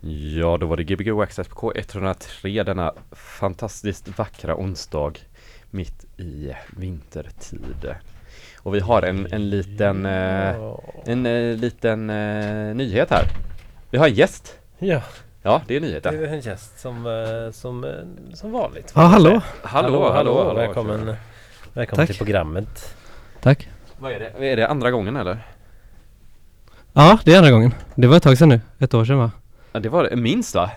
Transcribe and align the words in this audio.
Ja, 0.00 0.56
då 0.56 0.66
var 0.66 0.76
det 0.76 0.84
Gbg 0.84 1.10
Waxxax 1.10 1.48
på 1.48 1.72
K103 1.72 2.64
denna 2.64 2.92
fantastiskt 3.12 4.18
vackra 4.18 4.56
onsdag 4.56 5.12
mitt 5.70 6.04
i 6.20 6.52
vintertid. 6.76 7.94
Och 8.58 8.74
vi 8.74 8.80
har 8.80 9.02
en, 9.02 9.32
en 9.32 9.50
liten, 9.50 10.06
eh, 10.06 10.56
en 11.06 11.26
eh, 11.26 11.56
liten 11.56 12.10
eh, 12.10 12.74
nyhet 12.74 13.10
här. 13.10 13.24
Vi 13.90 13.98
har 13.98 14.06
en 14.06 14.14
gäst. 14.14 14.58
Ja, 14.78 15.02
Ja, 15.42 15.62
det 15.66 15.76
är 15.76 15.80
det 15.80 15.86
nyheten. 15.86 16.14
är 16.14 16.26
en 16.26 16.40
gäst 16.40 16.80
som, 16.80 17.06
eh, 17.06 17.52
som, 17.52 17.84
eh, 17.84 18.34
som 18.34 18.52
vanligt. 18.52 18.92
Ja, 18.94 19.00
hallå! 19.00 19.40
Hallå, 19.62 20.12
hallå, 20.12 20.44
hallå. 20.44 20.54
Välkommen, 20.54 21.14
välkommen 21.72 21.96
Tack. 21.96 22.06
till 22.06 22.16
programmet. 22.16 22.94
Tack. 23.40 23.68
Vad 23.98 24.12
är 24.12 24.18
det? 24.18 24.46
Är 24.50 24.56
det 24.56 24.68
andra 24.68 24.90
gången 24.90 25.16
eller? 25.16 25.46
Ja, 26.92 27.18
det 27.24 27.34
är 27.34 27.38
andra 27.38 27.50
gången. 27.50 27.74
Det 27.94 28.06
var 28.06 28.16
ett 28.16 28.22
tag 28.22 28.38
sedan 28.38 28.48
nu. 28.48 28.60
Ett 28.78 28.94
år 28.94 29.04
sedan 29.04 29.18
va? 29.18 29.30
Ja, 29.72 29.80
det 29.80 29.88
var 29.88 30.04
det. 30.04 30.16
Minst 30.16 30.54
va? 30.54 30.70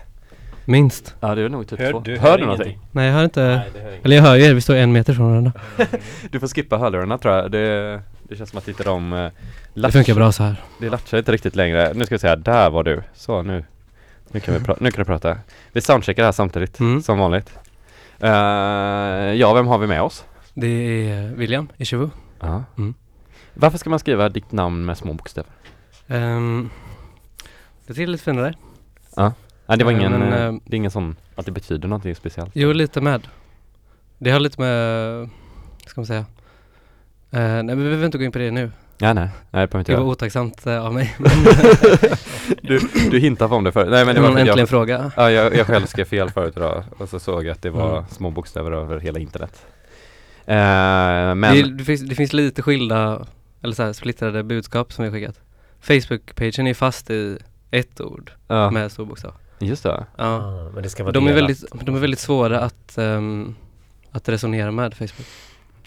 Minst. 0.64 1.14
Ja, 1.20 1.34
det 1.34 1.42
är 1.42 1.48
nog 1.48 1.68
typ 1.68 1.78
Hör- 1.78 1.90
två. 1.90 2.00
du 2.00 2.18
hör 2.18 2.30
hör 2.30 2.38
du 2.38 2.44
någonting? 2.44 2.66
ingenting? 2.68 2.88
Nej, 2.92 3.06
jag 3.06 3.14
hör 3.14 3.24
inte. 3.24 3.42
Nej, 3.46 3.70
det 3.74 3.80
hör 3.80 3.90
inget. 3.90 4.04
Eller 4.04 4.16
jag 4.16 4.22
hör 4.22 4.34
ju 4.36 4.42
er, 4.44 4.54
vi 4.54 4.60
står 4.60 4.74
en 4.76 4.92
meter 4.92 5.14
från 5.14 5.28
varandra. 5.30 5.52
Du 6.30 6.40
får 6.40 6.48
skippa 6.48 6.76
hörlurarna 6.78 7.18
tror 7.18 7.34
jag. 7.34 7.50
Det, 7.50 8.00
det 8.22 8.36
känns 8.36 8.50
som 8.50 8.58
att 8.58 8.68
inte 8.68 8.82
de 8.84 9.12
eh, 9.12 9.30
Det 9.74 9.92
funkar 9.92 10.14
bra 10.14 10.32
så 10.32 10.42
här. 10.42 10.56
Det 10.80 10.88
latchar 10.90 11.18
inte 11.18 11.32
riktigt 11.32 11.56
längre. 11.56 11.92
Nu 11.94 12.04
ska 12.06 12.14
vi 12.14 12.18
säga, 12.18 12.36
där 12.36 12.70
var 12.70 12.82
du. 12.82 13.02
Så 13.14 13.42
nu. 13.42 13.64
Nu 14.30 14.40
kan, 14.40 14.54
vi 14.54 14.60
pra- 14.60 14.76
nu 14.80 14.90
kan 14.90 14.98
du 14.98 15.04
prata. 15.04 15.38
Vi 15.72 15.80
soundcheckar 15.80 16.24
här 16.24 16.32
samtidigt, 16.32 16.80
Mm. 16.80 17.02
som 17.02 17.18
vanligt. 17.18 17.58
Eh, 18.20 18.30
ja, 19.40 19.54
vem 19.54 19.66
har 19.66 19.78
vi 19.78 19.86
med 19.86 20.02
oss? 20.02 20.24
Det 20.54 20.66
är 21.10 21.28
William 21.34 21.68
i 21.76 21.84
Chivu. 21.84 22.10
Ja. 22.40 22.64
Mm. 22.78 22.94
Varför 23.54 23.78
ska 23.78 23.90
man 23.90 23.98
skriva 23.98 24.28
ditt 24.28 24.52
namn 24.52 24.84
med 24.84 24.98
små 24.98 25.12
bokstäver? 25.12 25.50
Um, 26.06 26.70
det 27.86 27.98
är 28.02 28.06
lite 28.06 28.24
finare. 28.24 28.54
Nej, 29.16 29.78
det 29.78 29.84
var 29.84 29.92
ingen, 29.92 30.12
men, 30.12 30.32
eh, 30.32 30.44
eh, 30.44 30.52
det 30.64 30.74
är 30.74 30.76
ingen 30.76 30.90
sån, 30.90 31.16
att 31.34 31.46
det 31.46 31.52
betyder 31.52 31.88
någonting 31.88 32.14
speciellt. 32.14 32.50
Jo, 32.54 32.72
lite 32.72 33.00
med. 33.00 33.28
Det 34.18 34.30
har 34.30 34.40
lite 34.40 34.60
med, 34.60 35.28
ska 35.86 36.00
man 36.00 36.06
säga? 36.06 36.18
Eh, 37.30 37.40
nej, 37.40 37.62
men 37.62 37.78
vi 37.78 37.84
behöver 37.84 38.06
inte 38.06 38.18
gå 38.18 38.24
in 38.24 38.32
på 38.32 38.38
det 38.38 38.50
nu. 38.50 38.70
Ja, 38.98 39.12
nej, 39.12 39.28
nej 39.50 39.60
det 39.60 39.66
behöver 39.66 39.78
inte 39.78 39.92
Det 39.92 39.96
var 39.96 40.04
otacksamt 40.04 40.66
av 40.66 40.94
mig. 40.94 41.16
Du, 42.62 42.78
du 43.10 43.18
hintade 43.18 43.54
om 43.54 43.64
det 43.64 43.72
förut. 43.72 43.88
Nej, 43.90 44.04
men 44.04 44.14
det 44.14 44.20
var 44.20 44.28
en 44.28 44.34
att 44.34 44.38
äntligen 44.40 44.58
jag, 44.58 44.68
fråga. 44.68 45.12
ja, 45.16 45.30
jag, 45.30 45.56
jag 45.56 45.66
själv 45.66 45.86
skrev 45.86 46.04
fel 46.04 46.30
förut 46.30 46.54
idag 46.56 46.84
och 46.98 47.08
så 47.08 47.18
såg 47.20 47.44
jag 47.44 47.52
att 47.52 47.62
det 47.62 47.70
var 47.70 47.92
Mm. 47.98 48.04
små 48.10 48.30
bokstäver 48.30 48.72
över 48.72 48.98
hela 49.00 49.18
internet. 49.18 49.66
Eh, 50.46 50.54
men, 51.34 51.40
Det, 51.42 51.62
det, 51.78 51.84
finns, 51.84 52.00
det 52.00 52.14
finns 52.14 52.32
lite 52.32 52.62
skilda, 52.62 53.26
eller 53.62 53.74
så 53.74 53.82
här, 53.82 53.92
splittrade 53.92 54.42
budskap 54.42 54.92
som 54.92 55.04
vi 55.04 55.10
har 55.10 55.16
skickat. 55.16 55.40
Facebook-pagen 55.80 56.66
är 56.66 56.74
fast 56.74 57.10
i 57.10 57.38
ett 57.78 58.00
ord 58.00 58.32
ja, 58.46 58.70
med 58.70 58.92
stor 58.92 59.04
bokstav. 59.04 59.32
just 59.58 59.82
det. 59.82 60.04
Ja. 60.16 60.24
Ah, 60.24 60.70
men 60.74 60.82
det 60.82 60.88
ska 60.88 61.02
vara 61.04 61.12
De 61.12 61.24
är, 61.26 61.32
delat. 61.34 61.50
väldigt, 61.50 61.86
de 61.86 61.94
är 61.96 62.00
väldigt 62.00 62.20
svåra 62.20 62.60
att, 62.60 62.98
ehm, 62.98 63.54
att 64.12 64.28
resonera 64.28 64.70
med 64.70 64.94
Facebook. 64.94 65.26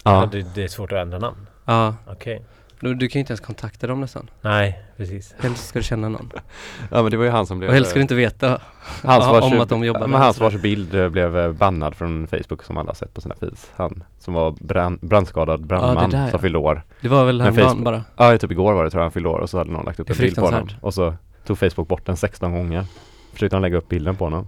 Ja, 0.04 0.22
Ja, 0.22 0.30
det, 0.32 0.56
det 0.56 0.64
är 0.64 0.68
svårt 0.68 0.92
att 0.92 0.98
ändra 0.98 1.20
namn. 1.20 1.48
Ja, 1.66 1.96
Okej. 2.08 2.42
du, 2.80 2.94
du 2.94 3.08
kan 3.08 3.20
ju 3.20 3.20
inte 3.20 3.32
ens 3.32 3.42
kontakta 3.42 3.88
dem 3.88 4.02
nästan. 4.02 4.30
Nej, 4.42 4.84
precis. 4.98 5.36
Helst 5.40 5.68
ska 5.68 5.80
du 5.80 5.84
känna 5.84 6.10
någon. 6.10 6.32
ja 6.92 7.02
men 7.02 7.12
det 7.12 7.18
var 7.18 7.26
ju 7.26 7.32
han 7.32 7.46
som 7.46 7.60
blev 7.60 7.70
Och 7.70 7.74
helst 7.76 7.90
ska 7.90 7.98
du 8.00 8.02
inte 8.02 8.16
veta 8.16 8.48
Hans 9.04 9.26
Ja, 9.26 9.32
vars, 9.32 9.44
om 9.54 9.60
att 9.60 9.70
de 9.70 9.84
jobbar 9.84 10.00
men 10.02 10.10
med 10.10 10.20
hans 10.20 10.38
det. 10.38 10.44
vars 10.44 10.54
bild 10.62 10.96
eh, 10.96 11.10
blev 11.10 11.38
eh, 11.38 11.52
bannad 11.52 11.96
från 11.96 12.28
Facebook 12.28 12.64
som 12.64 12.78
alla 12.78 12.90
har 12.90 12.96
sett 12.96 13.14
på 13.14 13.22
sina 13.22 13.36
feeds. 13.36 13.72
Han 13.76 14.04
som 14.20 14.34
var 14.34 14.52
brand, 14.52 15.00
brandskadad 15.02 15.66
brandman 15.68 16.10
där, 16.10 16.24
ja. 16.26 16.32
som 16.32 16.40
fyllde 16.40 16.58
år. 16.58 16.82
Det 17.02 17.08
var 17.10 17.26
väl 17.26 17.38
Men 17.38 17.46
häromdagen 17.56 17.84
bara. 17.84 18.04
Ja, 18.18 18.38
typ 18.38 18.52
igår 18.52 18.74
var 18.74 18.84
det 18.84 18.90
tror 18.90 19.02
jag 19.02 19.06
han 19.06 19.12
fyllde 19.12 19.30
år 19.30 19.40
och 19.40 19.50
så 19.50 19.58
hade 19.58 19.72
någon 19.72 19.86
lagt 19.86 20.00
upp 20.00 20.10
är 20.10 20.14
en 20.14 20.20
bild 20.20 20.36
på 20.36 20.42
honom. 20.46 20.70
Och 20.82 20.94
så 20.94 21.14
tog 21.48 21.58
Facebook 21.60 21.88
bort 21.88 22.06
den 22.06 22.18
16 22.18 22.52
gånger. 22.52 22.86
Försökte 23.34 23.56
han 23.56 23.62
lägga 23.62 23.78
upp 23.78 23.90
bilden 23.90 24.16
på 24.16 24.24
honom. 24.24 24.48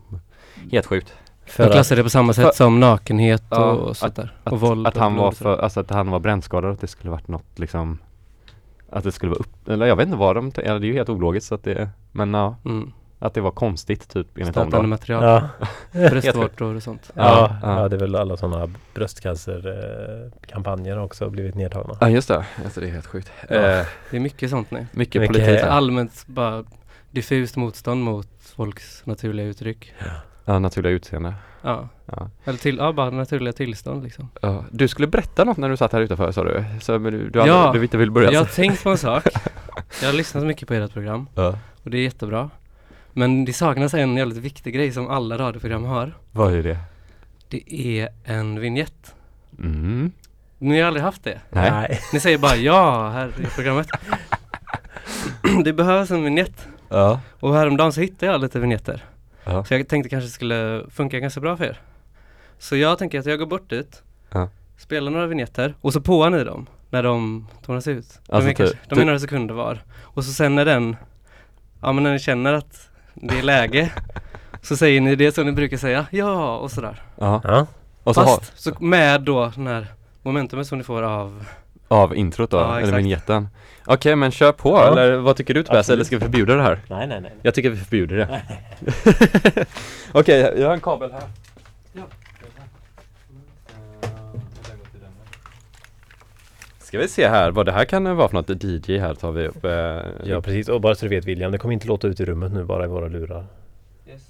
Helt 0.71 0.85
sjukt. 0.85 1.13
För 1.45 1.63
De 1.63 1.67
att, 1.69 1.73
klassar 1.73 1.95
det 1.95 2.03
på 2.03 2.09
samma 2.09 2.33
sätt 2.33 2.45
för- 2.45 2.51
som 2.51 2.79
nakenhet 2.79 3.43
Ja, 3.49 3.71
och 3.71 3.97
sånt 3.97 4.15
där. 4.15 4.33
Att, 4.43 4.53
och 4.53 4.59
våld 4.61 4.87
att 4.87 4.95
och 4.95 5.01
han 5.01 5.15
var 5.15 5.31
för, 5.31 5.57
alltså 5.57 5.79
att 5.79 5.89
han 5.89 6.11
var 6.11 6.19
brännskadad, 6.19 6.71
att 6.71 6.81
det 6.81 6.87
skulle 6.87 7.11
varit 7.11 7.27
något 7.27 7.59
liksom 7.59 7.99
Att 8.89 9.03
det 9.03 9.11
skulle 9.11 9.29
vara 9.29 9.39
upp, 9.39 9.69
eller 9.69 9.85
jag 9.85 9.95
vet 9.95 10.05
inte 10.05 10.17
vad 10.17 10.35
de, 10.35 10.51
eller 10.55 10.79
det 10.79 10.85
är 10.85 10.89
ju 10.89 10.93
helt 10.93 11.09
ologiskt 11.09 11.47
så 11.47 11.55
att 11.55 11.63
det, 11.63 11.89
men 12.11 12.33
ja. 12.33 12.55
Mm. 12.65 12.91
att 13.19 13.33
det 13.33 13.41
var 13.41 13.51
konstigt 13.51 14.09
typ 14.09 14.37
enligt 14.37 14.55
dem 14.55 14.69
då. 14.69 14.81
material. 14.81 15.23
ja, 15.27 15.41
Bröstvårtor 16.09 16.75
och 16.75 16.83
sånt. 16.83 17.11
ja, 17.13 17.55
Ja, 17.63 17.81
ja, 17.81 17.87
det 17.89 17.95
är 17.95 17.99
väl 17.99 18.15
alla 18.15 18.37
sådana 18.37 18.69
bröstcancerkampanjer 18.93 20.99
också 20.99 21.29
blivit 21.29 21.55
nedtagna. 21.55 21.97
Ja 22.01 22.09
just 22.09 22.27
det, 22.27 22.45
alltså 22.63 22.79
det 22.81 22.87
är 22.87 22.91
helt 22.91 23.07
sjukt. 23.07 23.31
Ja. 23.49 23.55
Eh, 23.55 23.85
Det 24.11 24.17
är 24.17 24.19
mycket 24.19 24.49
sånt 24.49 24.71
nu. 24.71 24.85
mycket, 24.91 25.21
Mycket- 25.21 25.37
politik. 25.37 25.63
Allmänt 25.63 26.23
bara 26.27 26.63
diffust 27.11 27.55
motstånd 27.55 28.03
mot 28.03 28.27
folks 28.55 29.05
naturliga 29.05 29.45
uttryck. 29.47 29.93
Ja, 30.45 30.59
naturliga 30.59 30.93
utseende. 30.93 31.33
Ja. 31.61 31.89
Ja. 32.05 32.29
Eller 32.45 32.57
till, 32.57 32.77
ja 32.77 32.93
bara 32.93 33.09
naturliga 33.09 33.53
tillstånd 33.53 34.03
liksom. 34.03 34.29
Ja, 34.41 34.65
du 34.71 34.87
skulle 34.87 35.07
berätta 35.07 35.43
något 35.43 35.57
när 35.57 35.69
du 35.69 35.77
satt 35.77 35.93
här 35.93 36.01
utanför 36.01 36.31
sa 36.31 36.43
du? 36.43 36.63
Så, 36.81 36.99
men 36.99 37.13
du, 37.13 37.29
du, 37.29 37.39
Ja. 37.39 37.53
aldrig, 37.53 37.81
du 37.81 37.85
inte 37.85 37.97
vill 37.97 38.11
börja? 38.11 38.31
Jag 38.31 38.39
har 38.39 38.45
tänkt 38.45 38.83
på 38.83 38.89
en 38.89 38.97
sak. 38.97 39.23
Jag 40.01 40.07
har 40.07 40.13
lyssnat 40.13 40.43
mycket 40.43 40.67
på 40.67 40.73
ert 40.73 40.93
program 40.93 41.27
Ja. 41.35 41.57
och 41.83 41.89
det 41.89 41.97
är 41.97 42.01
jättebra. 42.01 42.49
Men 43.13 43.45
det 43.45 43.53
saknas 43.53 43.93
en 43.93 44.17
jävligt 44.17 44.37
viktig 44.37 44.73
grej 44.73 44.91
som 44.91 45.07
alla 45.09 45.37
radioprogram 45.37 45.83
har. 45.83 46.17
Vad 46.31 46.53
är 46.53 46.63
det? 46.63 46.77
Det 47.47 47.73
är 47.99 48.09
en 48.23 48.59
vignett. 48.59 49.15
Mm. 49.59 50.11
Ni 50.57 50.79
har 50.79 50.87
aldrig 50.87 51.03
haft 51.03 51.23
det? 51.23 51.39
Nej. 51.49 51.99
Ni 52.13 52.19
säger 52.19 52.37
bara 52.37 52.55
ja 52.55 53.09
här 53.09 53.27
i 53.41 53.45
programmet. 53.55 53.87
det 55.65 55.73
behövs 55.73 56.11
en 56.11 56.23
vignett. 56.23 56.67
Ja. 56.89 57.19
Och 57.39 57.53
häromdagen 57.55 57.93
så 57.93 58.01
hittade 58.01 58.31
jag 58.31 58.41
lite 58.41 58.59
vignetter. 58.59 59.05
Ja. 59.43 59.63
Så 59.65 59.73
jag 59.73 59.87
tänkte 59.87 60.09
kanske 60.09 60.27
det 60.27 60.31
skulle 60.31 60.83
funka 60.91 61.19
ganska 61.19 61.39
bra 61.41 61.57
för 61.57 61.65
er. 61.65 61.81
Så 62.59 62.75
jag 62.75 62.97
tänker 62.97 63.19
att 63.19 63.25
jag 63.25 63.39
går 63.39 63.45
bort 63.45 63.69
dit, 63.69 64.03
Ja. 64.31 64.49
spelar 64.77 65.11
några 65.11 65.27
vignetter 65.27 65.73
och 65.81 65.93
så 65.93 66.01
påar 66.01 66.29
ni 66.29 66.43
dem 66.43 66.67
när 66.89 67.03
de 67.03 67.47
tonas 67.65 67.87
ut. 67.87 68.19
De, 68.27 68.33
Alltså 68.35 68.49
är, 68.49 68.53
kanske, 68.53 68.75
typ- 68.75 68.89
de 68.89 68.99
är 68.99 69.05
några 69.05 69.19
sekunder 69.19 69.53
var. 69.53 69.83
Och 70.01 70.25
så 70.25 70.31
sen 70.31 70.55
när 70.55 70.65
den, 70.65 70.95
ja 71.81 71.91
men 71.93 72.03
när 72.03 72.11
ni 72.13 72.19
känner 72.19 72.53
att 72.53 72.89
det 73.13 73.39
är 73.39 73.43
läge 73.43 73.91
så 74.61 74.77
säger 74.77 75.01
ni 75.01 75.15
det 75.15 75.31
som 75.35 75.45
ni 75.45 75.51
brukar 75.51 75.77
säga, 75.77 76.05
ja 76.11 76.57
och 76.57 76.71
sådär. 76.71 77.01
ja. 77.19 77.41
Ja, 77.43 77.67
Och 78.03 78.15
så 78.15 78.21
har, 78.21 78.37
Fast 78.37 78.61
så 78.61 78.71
med 78.79 79.21
då 79.21 79.51
den 79.55 79.67
här 79.67 79.87
momentumet 80.23 80.67
som 80.67 80.77
ni 80.77 80.83
får 80.83 81.03
av 81.03 81.45
av 81.87 82.15
introt 82.15 82.51
då, 82.51 82.57
Ja, 82.57 82.69
eller 82.71 82.79
exakt. 82.79 82.97
vignetten. 82.97 83.47
Okej 83.91 84.15
men 84.15 84.31
kör 84.31 84.51
på 84.51 84.69
Ja. 84.69 84.87
eller 84.91 85.17
vad 85.17 85.35
tycker 85.35 85.53
du 85.53 85.63
Tobias? 85.63 85.89
Eller 85.89 86.03
ska 86.03 86.15
vi 86.17 86.21
förbjuda 86.21 86.55
det 86.55 86.63
här? 86.63 86.79
nej, 86.89 87.07
nej, 87.07 87.21
nej. 87.21 87.31
Jag 87.41 87.53
tycker 87.53 87.69
vi 87.69 87.77
förbjuder 87.77 88.15
det. 88.17 88.41
Okej, 90.11 90.53
jag 90.57 90.67
har 90.67 90.73
en 90.73 90.81
kabel 90.81 91.11
här. 91.11 91.23
Ja. 91.93 92.03
Ska 96.79 96.97
vi 96.99 97.07
se 97.07 97.27
här 97.27 97.51
vad 97.51 97.65
det 97.65 97.71
här 97.71 97.85
kan 97.85 98.15
vara 98.17 98.27
för 98.29 98.35
något 98.35 98.63
DJ 98.63 98.97
här 98.97 99.13
tar 99.13 99.31
vi 99.31 99.47
upp. 99.47 99.65
eh, 99.65 99.71
Ja, 100.29 100.41
precis. 100.41 100.69
Och 100.69 100.81
bara 100.81 100.95
så 100.95 101.05
du 101.05 101.09
vet 101.09 101.25
William, 101.25 101.51
det 101.51 101.57
kommer 101.57 101.73
inte 101.73 101.87
låta 101.87 102.07
ut 102.07 102.19
i 102.19 102.25
rummet 102.25 102.53
nu 102.53 102.63
bara 102.63 102.85
i 102.85 102.87
våra 102.87 103.07
lurar. 103.07 103.45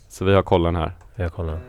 Så 0.09 0.25
vi 0.25 0.33
har 0.33 0.41
kollen 0.43 0.75
här. 0.75 0.91
Jag 1.15 1.33
kollar. 1.33 1.59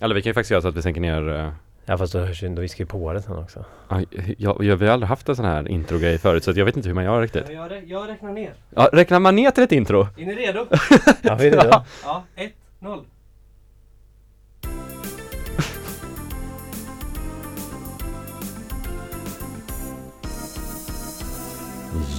Eller 0.00 0.14
vi 0.14 0.22
kan 0.22 0.30
ju 0.30 0.34
faktiskt 0.34 0.50
göra 0.50 0.62
så 0.62 0.68
att 0.68 0.76
vi 0.76 0.82
sänker 0.82 1.00
ner 1.00 1.28
eh, 1.34 1.48
Ja, 1.86 1.98
fast 1.98 2.12
då 2.12 2.18
hörs 2.18 2.42
ju, 2.42 2.48
då 2.48 2.62
vi 2.62 2.68
ska 2.68 2.82
ju 2.82 2.86
på 2.86 3.12
det 3.12 3.22
sen 3.22 3.36
också. 3.38 3.64
Ja, 3.88 4.00
jag, 4.38 4.64
jag, 4.64 4.76
vi 4.76 4.86
har 4.86 4.92
aldrig 4.92 5.08
haft 5.08 5.28
en 5.28 5.36
sån 5.36 5.44
här 5.44 5.68
introgrej 5.68 6.18
förut 6.18 6.44
så 6.44 6.50
jag 6.56 6.64
vet 6.64 6.76
inte 6.76 6.88
hur 6.88 6.94
man 6.94 7.04
gör 7.04 7.20
riktigt. 7.22 7.44
Jag, 7.50 7.70
rä- 7.70 7.82
jag 7.86 8.08
räknar 8.08 8.32
ner. 8.32 8.54
Ja, 8.74 8.88
räknar 8.92 9.20
man 9.20 9.36
ner 9.36 9.50
till 9.50 9.64
ett 9.64 9.72
intro? 9.72 10.08
Är 10.16 10.26
ni 10.26 10.34
redo? 10.34 10.66
Ja, 11.22 11.34
vi 11.34 11.46
är 11.46 11.50
det 11.50 11.56
då. 11.70 11.84
Ja, 12.04 12.24
ett, 12.36 12.52
noll. 12.78 13.00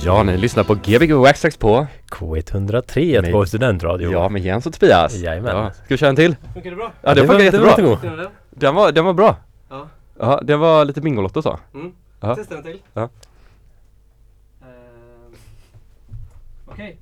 Ja, 0.05 0.23
ni 0.23 0.37
lyssnar 0.37 0.63
på 0.63 0.75
Gbg 0.75 1.11
Waxtrax 1.13 1.57
på 1.57 1.87
K103, 2.11 3.21
Nej. 3.21 3.31
på 3.31 3.45
studentradio. 3.45 4.11
Ja, 4.11 4.29
med 4.29 4.41
Jens 4.41 4.65
och 4.65 4.73
Tobias. 4.73 5.15
Jajamän. 5.15 5.55
Ja. 5.57 5.71
Ska 5.71 5.83
vi 5.87 5.97
köra 5.97 6.09
en 6.09 6.15
till? 6.15 6.35
Funkar 6.53 6.69
det 6.69 6.75
bra? 6.75 6.91
Ja, 7.01 7.13
det, 7.13 7.21
det 7.21 7.27
funkar 7.27 7.43
var- 7.45 7.51
det 7.51 7.59
var 7.59 7.67
jättebra. 7.89 8.29
Den 8.49 8.75
var, 8.75 8.91
den 8.91 9.05
var 9.05 9.13
bra. 9.13 9.35
Ja. 9.69 9.87
Ja, 10.19 10.39
det 10.43 10.57
var 10.57 10.85
lite 10.85 11.01
Bingolotto 11.01 11.41
så. 11.41 11.59
Mm. 11.73 11.93
Ja. 12.19 12.35
Testa 12.35 12.57
en 12.57 12.63
till. 12.63 12.81
Ja. 12.93 13.09
Ehm, 14.61 15.35
Okej. 16.65 16.97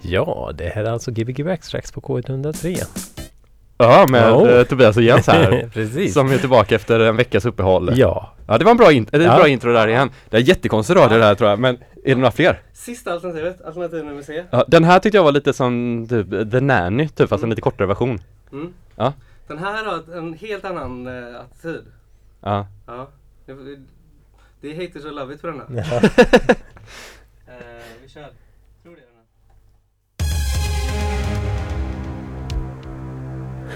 Ja, 0.00 0.52
det 0.54 0.68
här 0.68 0.84
är 0.84 0.90
alltså 0.90 1.10
Gbg 1.10 1.44
Backstracks 1.44 1.92
på 1.92 2.00
K103. 2.00 2.86
Ja, 3.84 4.06
med 4.10 4.32
Oh. 4.32 4.62
Tobias 4.62 4.96
och 4.96 5.02
Jens 5.02 5.26
här. 5.26 5.70
Precis. 5.74 6.14
som 6.14 6.30
är 6.32 6.38
tillbaka 6.38 6.74
efter 6.74 7.00
en 7.00 7.16
veckas 7.16 7.44
uppehåll. 7.44 7.90
Ja. 7.94 8.32
Ja, 8.46 8.58
det 8.58 8.64
var 8.64 8.70
en 8.70 8.76
bra, 8.76 8.92
in- 8.92 9.08
Ja. 9.12 9.18
bra 9.36 9.48
intro 9.48 9.72
där 9.72 9.88
igen. 9.88 10.10
Det 10.30 10.36
är 10.36 10.40
jättekonstig 10.40 10.96
radio 10.96 11.18
det 11.18 11.24
här 11.24 11.34
tror 11.34 11.50
jag, 11.50 11.58
men 11.58 11.74
är 11.76 12.08
det 12.08 12.14
några 12.14 12.30
fler? 12.30 12.60
Sista 12.72 13.12
alternativet, 13.12 13.62
alternativ 13.64 14.04
nummer 14.04 14.22
C. 14.22 14.44
Ja, 14.50 14.64
den 14.68 14.84
här 14.84 14.98
tyckte 14.98 15.18
jag 15.18 15.24
var 15.24 15.32
lite 15.32 15.52
som 15.52 16.06
typ 16.08 16.50
The 16.52 16.60
Nanny, 16.60 17.08
typ 17.08 17.28
fast 17.28 17.42
en 17.44 17.50
lite 17.50 17.62
kortare 17.62 17.86
version. 17.86 18.18
Mm. 18.52 18.72
Ja. 18.96 19.12
Den 19.46 19.58
här 19.58 19.84
har 19.84 20.16
en 20.18 20.34
helt 20.34 20.64
annan 20.64 21.06
eh, 21.06 21.40
attityd. 21.40 21.84
Ja. 22.40 22.66
Ja. 22.86 23.08
Det- 23.46 23.54
Det 24.60 24.68
är 24.70 24.86
haters 24.86 25.04
och 25.04 25.12
love 25.12 25.34
it 25.34 25.40
på 25.40 25.46
denna. 25.46 25.64
Ja. 25.90 26.00
Eh, 27.46 27.82
vi 28.02 28.08
kör. 28.08 28.26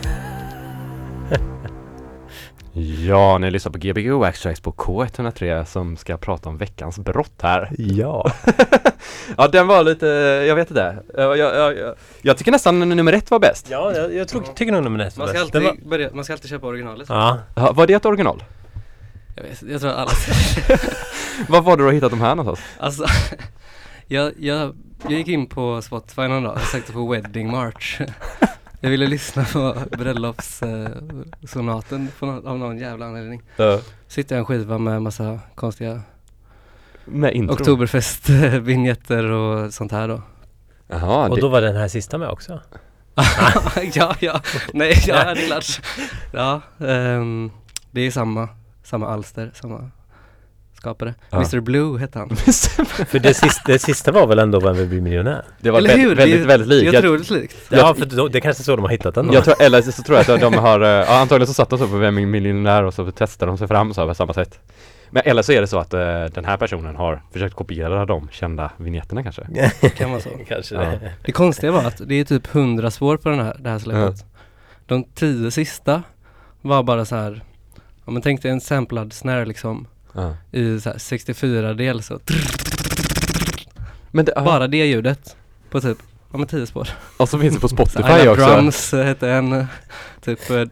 Ja, 3.07 3.39
ni 3.39 3.51
lyssnar 3.51 3.73
på 3.73 3.79
Gbg 3.79 4.11
Wax 4.13 4.41
Tracks 4.41 4.61
på 4.61 4.73
K103 4.73 5.65
som 5.65 5.97
ska 5.97 6.17
prata 6.17 6.49
om 6.49 6.57
veckans 6.59 6.99
brott 6.99 7.43
här. 7.43 7.71
ja. 7.79 8.33
Ja, 9.37 9.49
den 9.49 9.67
var 9.67 9.85
lite, 9.85 10.07
jag 10.49 10.57
vet 10.57 10.71
inte. 10.71 10.97
Jag, 11.17 11.39
jag, 11.39 11.55
jag, 11.57 11.77
jag, 11.79 11.95
jag 12.23 12.37
tycker 12.39 12.53
nästan 12.53 12.81
nummer 12.81 13.13
ett 13.13 13.31
var 13.31 13.39
bäst. 13.39 13.67
Ja, 13.71 13.93
jag, 13.95 14.15
jag 14.15 14.29
tror, 14.29 14.43
tycker 14.55 14.73
nog 14.73 14.83
nummer 14.85 14.99
ett 14.99 15.17
var 15.17 15.27
Man 15.27 15.35
ska, 15.35 15.45
bäst. 15.45 15.55
Alltid 15.67 15.89
börja, 15.89 16.11
man 16.13 16.25
ska 16.25 16.33
alltid 16.33 16.51
köpa 16.51 16.67
originalet. 16.67 17.09
Ja, 17.09 17.39
Ja, 17.55 17.73
var 17.73 17.87
det 17.87 17.95
ett 17.95 18.05
original? 18.07 18.45
Jag, 19.37 19.43
vet, 19.43 19.63
jag 19.63 19.81
tror 19.81 19.91
att 19.91 19.97
alla 19.97 20.11
Var 21.49 21.61
var 21.63 21.77
det 21.77 21.83
du 21.83 21.87
har 21.87 21.93
hittat 21.93 22.11
de 22.11 22.21
här 22.21 22.35
någonstans? 22.35 22.69
Alltså, 22.79 23.05
jag, 24.07 24.33
jag, 24.39 24.75
jag 25.03 25.13
gick 25.13 25.29
in 25.29 25.47
på 25.47 25.83
Spotify 25.83 26.23
någon 26.23 26.43
dag 26.43 26.53
och 26.55 26.61
sökte 26.61 26.93
på 26.93 27.07
Wedding 27.09 27.51
March. 27.51 28.01
Jag 28.85 28.91
ville 28.91 29.07
lyssna 29.07 29.45
på 29.45 29.77
bröllopssonaten 29.91 32.09
någon, 32.21 32.47
av 32.47 32.59
någon 32.59 32.79
jävla 32.79 33.07
anledning. 33.07 33.43
Uh, 33.61 33.77
Så 34.09 34.21
hittade 34.21 34.35
jag 34.35 34.39
en 34.39 34.45
skiva 34.45 34.79
med 34.79 35.03
massa 35.03 35.41
konstiga 35.55 36.01
med 37.05 37.35
intro. 37.35 37.55
Oktoberfest-vinjetter 37.55 39.25
och 39.25 39.75
sånt 39.75 39.93
här 39.93 40.09
då. 40.09 40.23
Jaha, 40.87 41.29
och 41.29 41.37
det, 41.37 41.41
då 41.41 41.49
var 41.49 41.61
den 41.61 41.77
här 41.77 41.89
sista 41.89 42.19
med 42.19 42.29
också. 42.29 42.61
ja, 43.95 44.17
ja, 44.21 44.41
nej, 44.73 45.03
ja, 45.07 45.35
det 45.35 45.43
är 45.43 45.47
klart. 45.47 45.81
Ja, 46.33 46.61
ehm, 46.87 47.51
det 47.91 48.01
är 48.01 48.11
samma, 48.11 48.49
samma 48.83 49.09
alster, 49.09 49.51
samma 49.55 49.91
skapare. 50.85 51.15
Ja. 51.31 51.37
Mr 51.37 51.61
Blue 51.61 51.99
hette 52.01 52.19
han. 52.19 52.29
För 53.07 53.19
det 53.19 53.35
sista, 53.35 53.63
det 53.73 53.79
sista 53.79 54.13
var 54.13 54.27
väl 54.27 54.39
ändå 54.39 54.61
Vem 54.61 54.77
vill 54.77 54.89
bli 54.89 55.01
miljonär? 55.01 55.45
det 55.61 55.71
var 55.71 55.79
Eller 55.79 55.89
väldigt, 55.89 56.11
hur? 56.11 56.17
väldigt, 56.17 56.41
det, 56.41 56.47
väldigt 56.47 56.69
likt. 56.69 56.85
Jag 56.85 56.95
Jag, 56.95 57.03
tror 57.03 57.19
det 57.19 57.31
är 57.31 57.41
likt. 57.41 57.57
Ja, 57.71 57.95
för 57.95 58.07
då, 58.07 58.29
det 58.29 58.39
är 58.39 58.41
kanske 58.41 58.61
är 58.63 58.65
så 58.65 58.77
de 58.77 58.83
har 58.83 58.91
hittat 58.91 59.15
den 59.15 59.27
då. 59.27 59.35
jag 59.35 59.45
tror, 59.45 59.63
eller 59.63 59.83
så 59.83 60.03
tror 60.03 60.19
jag 60.19 60.31
att 60.31 60.41
de 60.41 60.55
har, 60.55 60.81
eh, 60.81 60.89
ja 60.89 61.19
antagligen 61.21 61.47
så 61.47 61.55
satt 61.55 61.71
de 61.71 61.79
så 61.79 61.89
på 61.89 61.97
Vem 61.97 62.19
är 62.19 62.27
miljonär 62.27 62.83
och 62.85 62.95
så 62.95 63.11
testar 63.11 63.47
de 63.47 63.59
sig 63.59 63.69
fram 63.69 63.95
så 63.95 64.01
här 64.01 64.09
på 64.09 64.15
samma 64.15 64.33
sätt. 64.33 64.59
Men 65.11 65.23
eller 65.27 65.43
så 65.43 65.53
är 65.53 65.61
det 65.61 65.67
så 65.67 65.79
att 65.79 65.95
eh, 65.95 66.25
den 66.25 66.45
här 66.45 66.57
personen 66.57 66.97
har 66.97 67.23
försökt 67.33 67.55
kopiera 67.55 68.07
de 68.07 68.29
kända 68.33 68.71
vinjetterna 68.77 69.23
kanske. 69.23 69.43
Kan 69.97 70.11
vara 70.11 70.21
så. 70.21 70.29
kanske 70.49 70.75
Ja. 70.75 70.81
det. 70.81 71.13
Det 71.25 71.33
konstiga 71.33 71.73
var 71.73 71.85
att 71.85 72.01
det 72.09 72.15
är 72.15 72.25
typ 72.25 72.55
100 72.55 72.91
spår 72.91 73.17
på 73.17 73.29
den 73.29 73.39
här, 73.41 73.57
det 73.61 73.71
här 73.71 73.79
släppet. 73.79 74.25
De 74.87 75.05
tio 75.05 75.51
sista 75.51 76.03
var 76.63 76.83
bara 76.83 77.05
så 77.05 77.17
här, 77.17 77.43
om 78.05 78.13
man 78.15 78.23
tänkte 78.23 78.51
en 78.51 78.61
samplad 78.61 79.13
snare 79.13 79.45
liksom 79.47 79.87
Ja. 80.15 80.37
i 80.53 80.81
så 80.81 80.91
här 80.91 80.99
64 80.99 81.75
del 81.75 82.03
så 82.03 82.21
Men 84.11 84.25
det, 84.25 84.33
ja, 84.37 84.43
bara 84.45 84.67
det 84.69 84.87
ljudet 84.87 85.37
på 85.71 85.81
typ, 85.81 85.99
ja 86.33 86.39
men 86.39 86.47
10 86.47 86.67
spår. 86.67 86.89
och 87.17 87.29
så 87.29 87.39
finns 87.39 87.55
det 87.55 87.61
på 87.61 87.69
Så 87.69 87.75
Spotify 87.77 88.29
också. 88.29 88.47
Drums 88.47 88.93
hette 88.93 89.31
en, 89.31 89.67
typ 90.21 90.51
eh, 90.51 90.63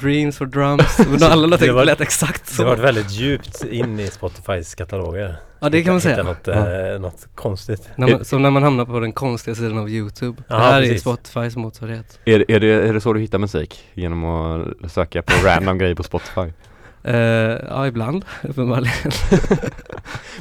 Dreams 0.00 0.38
for 0.38 0.46
Drums. 0.46 0.98
Men 1.08 1.22
Alla 1.22 1.46
låt 1.46 1.60
Det 1.60 1.72
var- 1.72 1.84
lät 1.84 2.00
exakt 2.00 2.56
Det 2.58 2.64
var 2.64 2.76
så. 2.76 2.82
väldigt 2.82 3.10
djupt 3.10 3.64
in 3.64 4.00
i 4.00 4.06
Spotifys 4.06 4.74
kataloger. 4.74 5.36
Ja 5.60 5.68
det 5.68 5.82
kan 5.82 5.92
man 5.94 6.00
säga. 6.00 6.22
Något, 6.22 6.48
eh, 6.48 7.00
något 7.00 7.28
konstigt. 7.34 7.88
När 7.96 8.08
man, 8.10 8.24
som 8.24 8.42
när 8.42 8.50
man 8.50 8.62
hamnar 8.62 8.84
på 8.84 9.00
den 9.00 9.12
konstiga 9.12 9.54
sidan 9.54 9.78
av 9.78 9.90
Youtube. 9.90 10.42
Ja, 10.48 10.56
det 10.56 10.62
här 10.62 10.78
är 10.82 10.86
precis. 10.86 11.00
Spotifys 11.00 11.56
motsvarighet. 11.56 12.18
Är, 12.24 12.38
det- 12.38 12.54
är, 12.54 12.60
det, 12.60 12.66
är 12.88 12.92
det 12.92 13.00
så 13.00 13.12
du 13.12 13.20
hittar 13.20 13.38
musik? 13.38 13.84
Genom 13.94 14.24
att 14.24 14.92
söka 14.92 15.22
på 15.22 15.32
random 15.46 15.78
grejer 15.78 15.94
på 15.94 16.02
Spotify? 16.02 16.52
Eh, 17.04 17.14
ja 17.68 17.86
ibland, 17.86 18.24
uppenbarligen. 18.42 19.12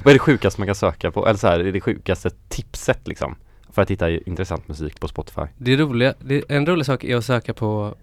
Vad 0.04 0.12
är 0.12 0.14
det 0.14 0.20
sjukaste 0.20 0.62
man 0.62 0.68
kan 0.68 0.76
söka 0.76 1.12
på? 1.12 1.28
Eller 1.28 1.40
så 1.40 1.48
här, 1.48 1.60
är 1.60 1.72
det 1.72 1.82
sjukaste 1.82 2.30
tipset 2.50 3.08
liksom? 3.08 3.36
För 3.70 3.82
att 3.82 3.92
hitta 3.92 4.10
intressant 4.10 4.68
musik 4.68 5.00
på 5.00 5.08
Spotify? 5.08 5.42
Det 5.58 5.74
är 5.74 5.78
roliga, 5.78 6.14
det, 6.20 6.44
en 6.50 6.66
rolig 6.66 6.86
sak 6.86 7.04
är 7.04 7.16
att 7.16 7.26
söka 7.26 7.54
på 7.54 7.96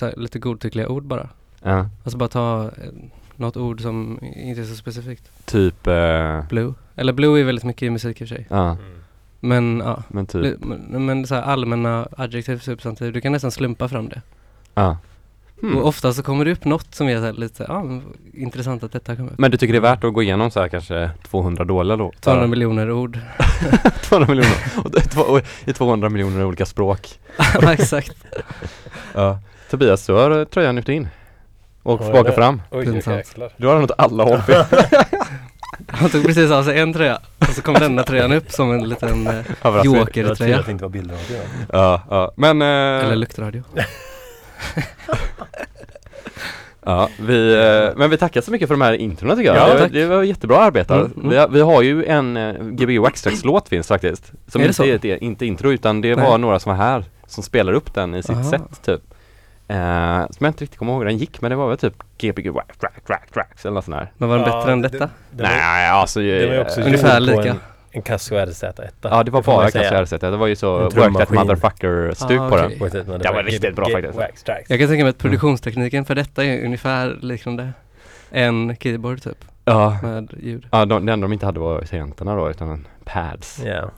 här, 0.00 0.14
lite 0.16 0.38
godtyckliga 0.38 0.88
ord 0.88 1.04
bara. 1.04 1.28
Ja. 1.62 1.88
Alltså 2.04 2.18
bara 2.18 2.28
ta 2.28 2.64
eh, 2.64 2.92
något 3.36 3.56
ord 3.56 3.80
som 3.80 4.18
inte 4.22 4.60
är 4.60 4.64
så 4.64 4.74
specifikt. 4.74 5.30
Typ, 5.44 5.86
eh, 5.86 6.48
Blue. 6.48 6.74
Eller 6.96 7.12
blue 7.12 7.40
är 7.40 7.44
väldigt 7.44 7.64
mycket 7.64 7.82
i 7.82 7.90
musik 7.90 8.20
i 8.20 8.24
och 8.24 8.28
för 8.28 8.34
sig. 8.36 8.46
ja, 8.50 8.70
Mm. 8.70 8.94
Men 9.40 9.82
ja, 9.84 10.02
men 10.08 10.26
typ, 10.26 10.56
men, 10.60 11.06
men 11.06 11.26
så 11.26 11.34
här 11.34 11.42
allmänna 11.42 12.08
adjektiv, 12.16 12.58
substantiv, 12.58 13.12
du 13.12 13.20
kan 13.20 13.32
nästan 13.32 13.50
slumpa 13.50 13.88
fram 13.88 14.08
det. 14.08 14.22
ja. 14.74 14.96
Hmm. 15.60 15.76
Och 15.76 15.86
ofta 15.86 16.12
så 16.12 16.22
kommer 16.22 16.44
det 16.44 16.52
upp 16.52 16.64
något 16.64 16.94
som 16.94 17.08
är 17.08 17.20
så 17.20 17.40
lite, 17.40 17.64
ja 17.68 18.00
intressant 18.32 18.82
att 18.82 18.92
detta 18.92 19.16
kommer 19.16 19.30
upp. 19.30 19.38
Men 19.38 19.50
du 19.50 19.56
tycker 19.56 19.72
det 19.72 19.78
är 19.78 19.90
värt 19.90 20.04
att 20.04 20.14
gå 20.14 20.22
igenom 20.22 20.50
så 20.50 20.60
här 20.60 20.68
kanske 20.68 21.10
200 21.30 21.64
dåliga 21.64 21.96
låtar? 21.96 22.20
200 22.20 22.46
miljoner 22.46 22.90
ord. 22.90 23.18
200 24.02 24.34
miljoner, 24.34 25.42
i 25.64 25.72
200 25.72 26.08
miljoner 26.08 26.44
olika 26.44 26.66
språk 26.66 27.18
ja 27.62 27.72
exakt. 27.72 28.16
Ja 29.14 29.38
Tobias, 29.70 30.06
du 30.06 30.12
har 30.12 30.38
eh, 30.38 30.44
tröjan 30.44 30.76
lyft 30.76 30.88
in 30.88 31.08
Och 31.82 32.00
Oj, 32.00 32.12
baka 32.12 32.32
fram 32.32 32.62
Oj, 32.70 32.84
Pinsamt. 32.84 33.36
Du 33.56 33.66
har 33.66 33.74
den 33.74 33.84
åt 33.84 33.90
alla 33.98 34.24
håll 34.24 34.40
Han 35.88 36.10
tog 36.10 36.24
precis 36.24 36.50
av 36.50 36.64
sig 36.64 36.78
en 36.78 36.92
tröja 36.92 37.20
och 37.38 37.46
så 37.46 37.62
kom 37.62 37.74
denna 37.74 38.02
tröjan 38.02 38.32
upp 38.32 38.50
som 38.50 38.72
en 38.72 38.88
liten 38.88 39.26
eh, 39.26 39.32
Överraskning. 39.34 39.64
Det 39.64 39.68
var 39.72 39.82
tur 39.82 40.20
jokertröja. 40.22 40.58
att 40.58 40.66
det 40.66 40.72
inte 40.72 40.84
var 40.84 40.90
bilder 40.90 41.14
av 41.14 41.20
det. 41.28 41.40
Ja, 41.72 42.02
ja, 42.10 42.32
men 42.36 42.62
eh, 42.62 42.68
Eller 42.68 43.16
luktradio. 43.16 43.62
Ja, 46.84 47.08
vi, 47.20 47.54
eh, 47.54 47.96
men 47.96 48.10
vi 48.10 48.16
tackar 48.16 48.40
så 48.40 48.50
mycket 48.50 48.68
för 48.68 48.74
de 48.74 48.80
här 48.80 48.92
introna 48.92 49.36
tycker 49.36 49.54
jag. 49.54 49.68
Ja, 49.68 49.74
det, 49.74 49.88
det 49.88 50.06
var 50.06 50.22
jättebra 50.22 50.58
arbetat. 50.58 50.96
Mm, 51.06 51.12
mm. 51.16 51.28
Vi, 51.30 51.36
har, 51.36 51.48
vi 51.48 51.60
har 51.60 51.82
ju 51.82 52.04
en 52.04 52.36
eh, 52.36 52.54
Gbg 52.62 52.98
Waxtrax-låt 53.00 53.68
finns 53.68 53.88
faktiskt. 53.88 54.32
Som 54.46 54.60
Är 54.60 54.64
det 54.64 54.68
inte 54.68 54.74
så? 54.74 54.84
är 54.84 54.94
ett 54.94 55.22
inte 55.22 55.46
intro 55.46 55.72
utan 55.72 56.00
det 56.00 56.16
Nej. 56.16 56.24
var 56.30 56.38
några 56.38 56.58
som 56.58 56.70
var 56.70 56.76
här 56.84 57.04
som 57.26 57.42
spelar 57.42 57.72
upp 57.72 57.94
den 57.94 58.14
i 58.14 58.22
sitt 58.22 58.30
Aha. 58.36 58.44
set 58.50 58.82
typ. 58.84 59.00
Eh, 59.68 59.76
som 60.30 60.44
jag 60.44 60.48
inte 60.48 60.64
riktigt 60.64 60.78
kommer 60.78 60.92
ihåg 60.92 61.00
hur 61.00 61.06
den 61.08 61.18
gick 61.18 61.40
men 61.40 61.50
det 61.50 61.56
var 61.56 61.68
väl 61.68 61.78
typ 61.78 61.94
Gbg 62.18 62.50
Waxtrax 62.50 63.64
eller 63.64 63.74
något 63.74 63.84
sånt 63.84 63.96
där. 63.96 64.12
Men 64.16 64.28
var 64.28 64.38
den 64.38 64.46
Ja, 64.46 64.58
bättre 64.58 64.72
än 64.72 64.82
det- 64.82 64.88
detta? 64.88 65.10
Det 65.30 65.42
var, 65.42 65.50
Nej 65.50 65.88
alltså 65.88 66.20
det 66.20 66.46
var 66.46 66.54
ju 66.54 66.60
också 66.60 66.80
eh, 66.80 66.86
Ungefär 66.86 67.20
lika. 67.20 67.48
En, 67.50 67.56
en 67.92 68.02
Casio 68.02 68.36
RZ1. 68.36 68.90
Ja 69.02 69.22
det 69.22 69.30
var 69.30 69.42
bara 69.42 69.70
säga. 69.70 69.90
kanske 69.90 70.16
RZ, 70.16 70.20
det 70.20 70.36
var 70.36 70.46
ju 70.46 70.56
så 70.56 70.76
En 70.78 70.82
Work 70.82 71.16
That. 71.18 71.30
Motherfucker-stuk 71.30 72.40
Ah, 72.40 72.48
på 72.48 72.54
okej. 72.56 72.78
den. 73.06 73.18
Det 73.18 73.28
var 73.32 73.42
riktigt 73.42 73.76
bra 73.76 73.88
faktiskt. 73.88 74.48
Jag 74.68 74.78
kan 74.78 74.88
tänka 74.88 75.04
mig 75.04 75.10
att 75.10 75.18
produktionstekniken 75.18 76.04
för 76.04 76.14
detta 76.14 76.44
är 76.44 76.64
ungefär 76.64 77.18
liknande 77.22 77.72
en 78.30 78.76
keyboard 78.80 79.22
typ 79.22 79.44
Ja, 79.64 79.98
med 80.02 80.34
ljud. 80.40 80.66
ja 80.70 80.84
de, 80.84 81.06
det 81.06 81.12
enda 81.12 81.24
de 81.26 81.32
inte 81.32 81.46
hade 81.46 81.60
var 81.60 81.80
tangenterna 81.80 82.34
då 82.36 82.50
utan 82.50 82.86
pads. 83.04 83.60
Ja. 83.66 83.90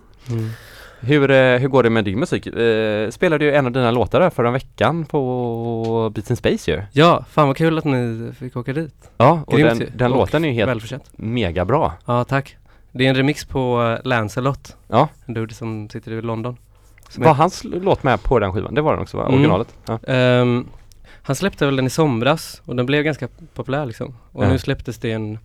Hur, 1.03 1.31
eh, 1.31 1.59
hur 1.59 1.69
går 1.69 1.83
det 1.83 1.91
med 1.91 2.05
din 2.05 2.19
musik? 2.19 2.47
Eh, 2.47 3.11
spelade 3.11 3.45
ju 3.45 3.53
en 3.55 3.67
av 3.67 3.73
dina 3.73 3.91
låtar 3.91 4.21
där 4.21 4.31
förra 4.31 4.51
veckan 4.51 5.05
på 5.05 6.11
Beats 6.15 6.31
in 6.31 6.37
Space 6.37 6.71
ju. 6.71 6.83
Ja, 6.93 7.25
fan 7.31 7.47
vad 7.47 7.57
kul 7.57 7.79
att 7.79 7.85
ni 7.85 8.33
fick 8.39 8.57
åka 8.57 8.73
dit. 8.73 9.11
Ja, 9.17 9.43
och 9.47 9.59
Grymt 9.59 9.79
den, 9.79 9.89
den 9.95 10.13
Och 10.13 10.19
låten 10.19 10.45
är 10.45 10.49
ju 10.49 10.55
helt 10.55 10.93
mega 11.17 11.65
bra. 11.65 11.93
Ja, 12.07 12.25
tack. 12.25 12.57
Det 12.93 13.05
är 13.07 13.09
en 13.11 13.15
remix 13.17 13.45
på 13.45 13.81
uh, 13.83 13.99
Lancelot. 14.05 14.77
Ja. 14.89 15.09
En 15.27 15.35
dude 15.35 15.55
som 15.55 15.89
sitter 15.89 16.13
i 16.13 16.23
London. 16.23 16.57
Som 17.09 17.25
Var 17.25 17.35
hans 17.35 17.65
låt 17.65 18.03
med 18.03 18.23
på 18.23 18.39
den 18.39 18.53
skivan? 18.53 18.75
Det 18.75 18.81
var 18.81 18.93
den 18.93 19.03
också 19.03 19.17
va? 19.17 19.23
Mm. 19.23 19.35
Originalet? 19.35 19.75
Ja. 19.87 19.99
Ehm, 20.13 20.67
han 21.23 21.37
släppte 21.37 21.67
väl 21.67 21.77
den 21.77 21.87
i 21.87 21.91
somras 21.91 22.63
och 22.65 22.77
den 22.77 22.87
blev 22.87 23.03
ganska 23.03 23.29
populär 23.55 23.87
liksom. 23.87 24.15
Och 24.33 24.45
Ja. 24.45 24.49
nu 24.49 24.59
släpptes 24.59 24.99
det 24.99 25.13
en 25.13 25.39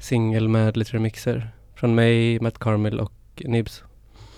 singel 0.00 0.48
med 0.48 0.76
lite 0.76 0.92
remixer 0.96 1.50
från 1.74 1.94
mig, 1.94 2.40
Matt 2.40 2.58
Carmel 2.58 3.00
och 3.00 3.12
Nibs. 3.44 3.82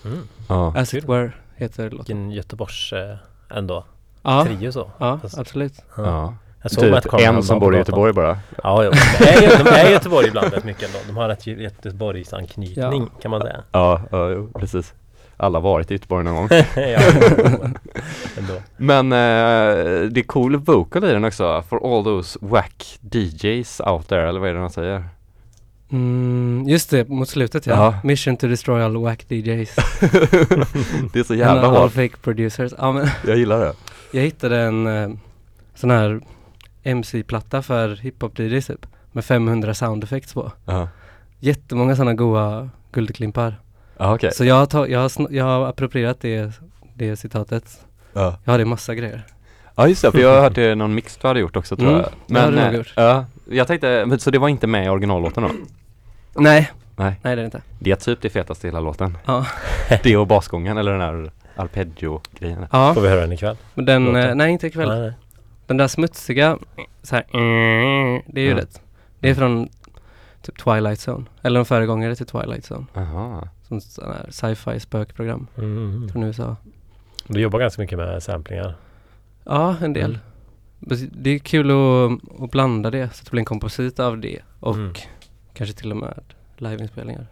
Mm. 0.05 0.19
ja. 0.49 0.73
As 0.77 0.93
it 0.93 1.03
were 1.09 1.31
heter 1.55 1.83
låten. 1.83 1.97
Vilken 1.97 2.31
Göteborgs 2.31 2.93
eh, 2.93 3.17
ändå 3.57 3.85
Ja, 4.21 4.45
trio 4.45 4.71
så. 4.71 4.91
ja 4.97 5.19
Fast- 5.21 5.37
absolut. 5.37 5.73
ja. 5.97 6.33
Jag 6.71 7.03
såg 7.03 7.11
Typ 7.11 7.13
en 7.27 7.43
som 7.43 7.59
bor 7.59 7.75
i. 7.75 7.77
Göteborg 7.77 8.13
bara. 8.13 8.37
Ja, 8.63 8.83
ja. 8.83 8.91
De 9.19 9.25
är, 9.25 9.63
de 9.63 9.69
är 9.69 9.89
i 9.89 9.91
Göteborg 9.91 10.27
ibland 10.27 10.53
rätt 10.53 10.63
mycket 10.63 10.83
ändå. 10.87 10.99
De 11.07 11.17
har 11.17 11.27
rätt 11.27 11.47
Göteborgsanknytning 11.47 12.83
Ja. 13.01 13.07
kan 13.21 13.31
man 13.31 13.41
säga. 13.41 13.57
Ja, 13.71 14.01
ja 14.11 14.29
jo, 14.29 14.49
precis. 14.59 14.93
Alla 15.39 15.59
varit 15.59 15.91
i 15.91 15.93
Göteborg 15.93 16.23
någon 16.23 16.35
gång. 16.35 16.47
ja. 16.75 16.99
ändå. 18.37 18.53
Men 18.77 19.11
eh, 19.11 20.09
det 20.09 20.19
är 20.19 20.23
cool 20.27 20.55
vocal 20.57 21.03
i 21.03 21.07
den 21.11 21.25
också. 21.25 21.63
For 21.69 21.97
all 21.97 22.03
those 22.03 22.39
whack 22.41 22.99
DJs 23.11 23.81
out 23.85 24.07
there, 24.07 24.29
eller 24.29 24.39
vad 24.39 24.49
är 24.49 24.53
det 24.53 24.59
de 24.59 24.69
säger? 24.69 25.03
Mm, 25.91 26.63
just 26.67 26.89
det, 26.89 27.09
mot 27.09 27.29
slutet 27.29 27.65
ja. 27.67 27.73
Ja. 27.75 27.95
Mission 28.03 28.37
to 28.37 28.47
destroy 28.47 28.81
all 28.83 28.97
whack 28.97 29.25
DJs. 29.31 29.75
det 31.13 31.19
är 31.19 31.23
så 31.23 31.35
jävla 31.35 31.51
And 31.67 31.75
all 31.77 31.81
hårt. 31.83 31.91
fake 31.91 32.17
producers. 32.21 32.73
Ja, 32.77 32.91
men 32.91 33.07
Jag 33.27 33.37
gillar 33.37 33.59
det. 33.59 33.73
jag 34.11 34.21
hittade 34.21 34.59
en 34.61 34.87
eh, 34.87 35.09
sån 35.75 35.91
här 35.91 36.21
MC-platta 36.87 37.61
för 37.61 37.95
hiphop-DJs 37.95 38.67
typ. 38.67 38.85
Med 39.11 39.25
500 39.25 39.73
sound 39.73 40.03
effects 40.03 40.33
på. 40.33 40.51
Ja, 40.65 40.87
Jättemånga 41.39 41.95
sådana 41.95 42.13
goa 42.13 42.69
guldklimpar. 42.91 43.55
ja 43.97 44.15
okej. 44.15 44.31
Så 44.33 44.45
jag 44.45 44.55
har, 44.55 44.65
ta- 44.65 44.87
jag, 44.87 44.99
har 44.99 45.07
sn- 45.09 45.27
jag 45.31 45.45
har 45.45 45.67
approprierat 45.67 46.17
det, 46.21 46.51
det 46.93 47.15
citatet. 47.17 47.79
Ja. 48.13 48.37
Jag 48.43 48.53
har 48.53 48.57
det 48.57 48.61
i 48.61 48.65
massa 48.65 48.95
grejer. 48.95 49.23
Ja 49.75 49.87
just 49.87 50.01
det, 50.01 50.11
för 50.11 50.19
jag 50.19 50.41
hörde 50.41 50.75
någon 50.75 50.95
mix 50.95 51.17
du 51.17 51.27
hade 51.27 51.39
gjort 51.39 51.55
också 51.55 51.75
tror 51.75 51.89
Mm, 51.89 52.01
jag. 52.01 52.09
det 52.27 52.39
har 52.39 52.51
du 52.51 52.55
nog 52.57 52.65
eh, 52.65 52.71
gjort. 52.75 52.93
Ja, 52.95 53.25
jag 53.49 53.67
tänkte, 53.67 54.05
men 54.07 54.19
så 54.19 54.31
det 54.31 54.39
var 54.39 54.49
inte 54.49 54.67
med 54.67 54.85
i 54.85 54.89
originallåten 54.89 55.43
då? 55.43 55.49
Nej, 56.41 56.71
Nej. 56.95 57.15
nej 57.15 57.17
det 57.23 57.29
är 57.31 57.35
det 57.35 57.45
inte. 57.45 57.61
Det 57.79 57.91
är 57.91 57.95
typ 57.95 58.21
det 58.21 58.29
fetaste 58.29 58.67
i 58.67 58.69
hela 58.69 58.79
låten. 58.79 59.17
Ja. 59.25 59.45
Det 60.03 60.17
och 60.17 60.27
basgången 60.27 60.77
eller 60.77 60.91
den 60.91 61.01
här 61.01 61.31
arpeggio-grejen. 61.55 62.65
Ja, 62.71 62.93
Får 62.93 63.01
vi 63.01 63.07
höra 63.07 63.21
den 63.21 63.31
ikväll? 63.33 63.57
men 63.73 63.85
den, 63.85 64.05
låten? 64.05 64.29
eh, 64.29 64.35
nej 64.35 64.51
inte 64.51 64.67
ikväll. 64.67 64.89
Nej, 64.89 64.99
nej. 64.99 65.13
Den 65.67 65.77
där 65.77 65.87
smutsiga, 65.87 66.57
så 67.03 67.15
här, 67.15 67.23
det 68.33 68.41
är 68.41 68.45
ju 68.45 68.49
Ja. 68.49 68.57
rätt. 68.57 68.81
Det 69.19 69.29
är 69.29 69.35
från 69.35 69.69
typ 70.41 70.57
Twilight 70.63 70.99
Zone, 71.07 71.25
eller 71.41 71.59
en 71.59 71.65
föregångare 71.65 72.15
till 72.15 72.25
Twilight 72.25 72.71
Zone. 72.71 72.85
Jaha. 72.93 73.49
Som 73.63 73.81
sån 73.81 74.05
här 74.13 74.25
sci-fi 74.29 74.79
spökprogram 74.79 75.47
Mm, 75.57 76.09
från 76.09 76.23
USA. 76.23 76.55
Du 77.27 77.39
jobbar 77.41 77.59
ganska 77.59 77.81
mycket 77.81 77.97
med 77.97 78.23
samplingar. 78.23 78.75
Ja, 79.43 79.75
en 79.81 79.93
del. 79.93 80.19
Mm. 80.89 81.09
Det 81.11 81.29
är 81.29 81.39
kul 81.39 81.71
att, 81.71 82.41
att 82.43 82.51
blanda 82.51 82.91
det 82.91 83.09
så 83.13 83.19
att 83.21 83.25
det 83.25 83.31
blir 83.31 83.41
en 83.41 83.45
komposit 83.45 83.99
av 83.99 84.17
det 84.17 84.39
och 84.59 84.75
Mm. 84.75 84.93
kanske 85.53 85.75
till 85.75 85.91
och 85.91 85.97
med 85.97 86.23
liveinspelningar 86.57 87.27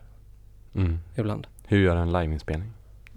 Mm. 0.76 1.00
ibland. 1.16 1.48
Hur 1.68 1.80
gör 1.80 1.96
en 1.96 2.12
liveinspelning? 2.12 2.72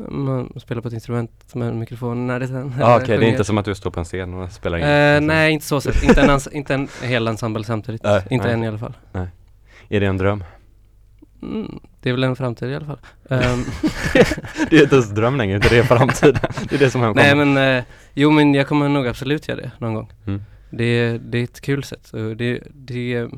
Man 0.09 0.53
spelar 0.61 0.83
på 0.83 0.89
ett 0.89 0.95
instrument 0.95 1.55
med 1.55 1.69
en 1.69 1.79
mikrofon 1.79 2.27
när 2.27 2.41
det 2.41 2.49
sen 2.49 2.75
Ja 2.81 2.97
okej, 2.97 3.19
det 3.19 3.27
är 3.27 3.31
inte 3.31 3.45
som 3.45 3.59
att 3.59 3.65
du 3.65 3.75
står 3.75 3.91
på 3.91 4.01
en 4.01 4.05
scen 4.05 4.35
och 4.35 4.53
spelar 4.53 4.79
in? 4.79 4.85
Eh, 4.85 5.15
liksom. 5.15 5.27
nej, 5.27 5.53
inte 5.53 5.67
så 5.67 5.81
sett. 5.81 6.03
inte, 6.03 6.21
en 6.21 6.41
inte 6.53 6.75
en 6.75 6.89
hel 7.03 7.29
ensemble 7.29 7.65
samtidigt. 7.65 8.03
Nej, 8.03 8.23
inte 8.31 8.47
nej. 8.47 8.55
än 8.55 8.65
i 8.65 8.69
alla 8.69 8.79
fall. 8.79 8.95
Är 9.89 10.01
det 10.01 10.07
en 10.07 10.17
dröm? 10.17 10.45
Mm, 11.43 11.81
det 12.01 12.09
är 12.09 12.13
väl 12.13 12.25
en 12.25 12.37
framtid 12.37 12.71
i 12.71 12.75
alla 12.75 12.87
fall. 12.87 12.99
Ehm, 13.31 13.65
Det 14.71 14.77
är 14.77 14.83
inte 14.83 14.95
ens 14.95 15.11
dröm 15.11 15.37
längre, 15.37 15.59
det 15.59 15.79
är 15.79 15.83
framtiden. 15.83 16.41
Det 16.69 16.75
är 16.75 16.79
det 16.79 16.91
som 16.91 17.01
nej 17.01 17.31
kommer. 17.31 17.45
men, 17.45 17.79
eh, 17.79 17.85
jo 18.15 18.31
men 18.31 18.55
jag 18.55 18.67
kommer 18.69 18.89
nog 18.89 19.07
absolut 19.07 19.49
göra 19.49 19.61
det 19.61 19.71
någon 19.79 19.95
gång. 19.95 20.13
Mm. 20.27 20.43
Det, 20.71 21.19
det 21.19 21.39
är 21.39 21.45
ett 21.45 21.61
kul 21.61 21.85
sätt. 21.85 22.13
Det, 22.37 22.63
det, 22.75 23.29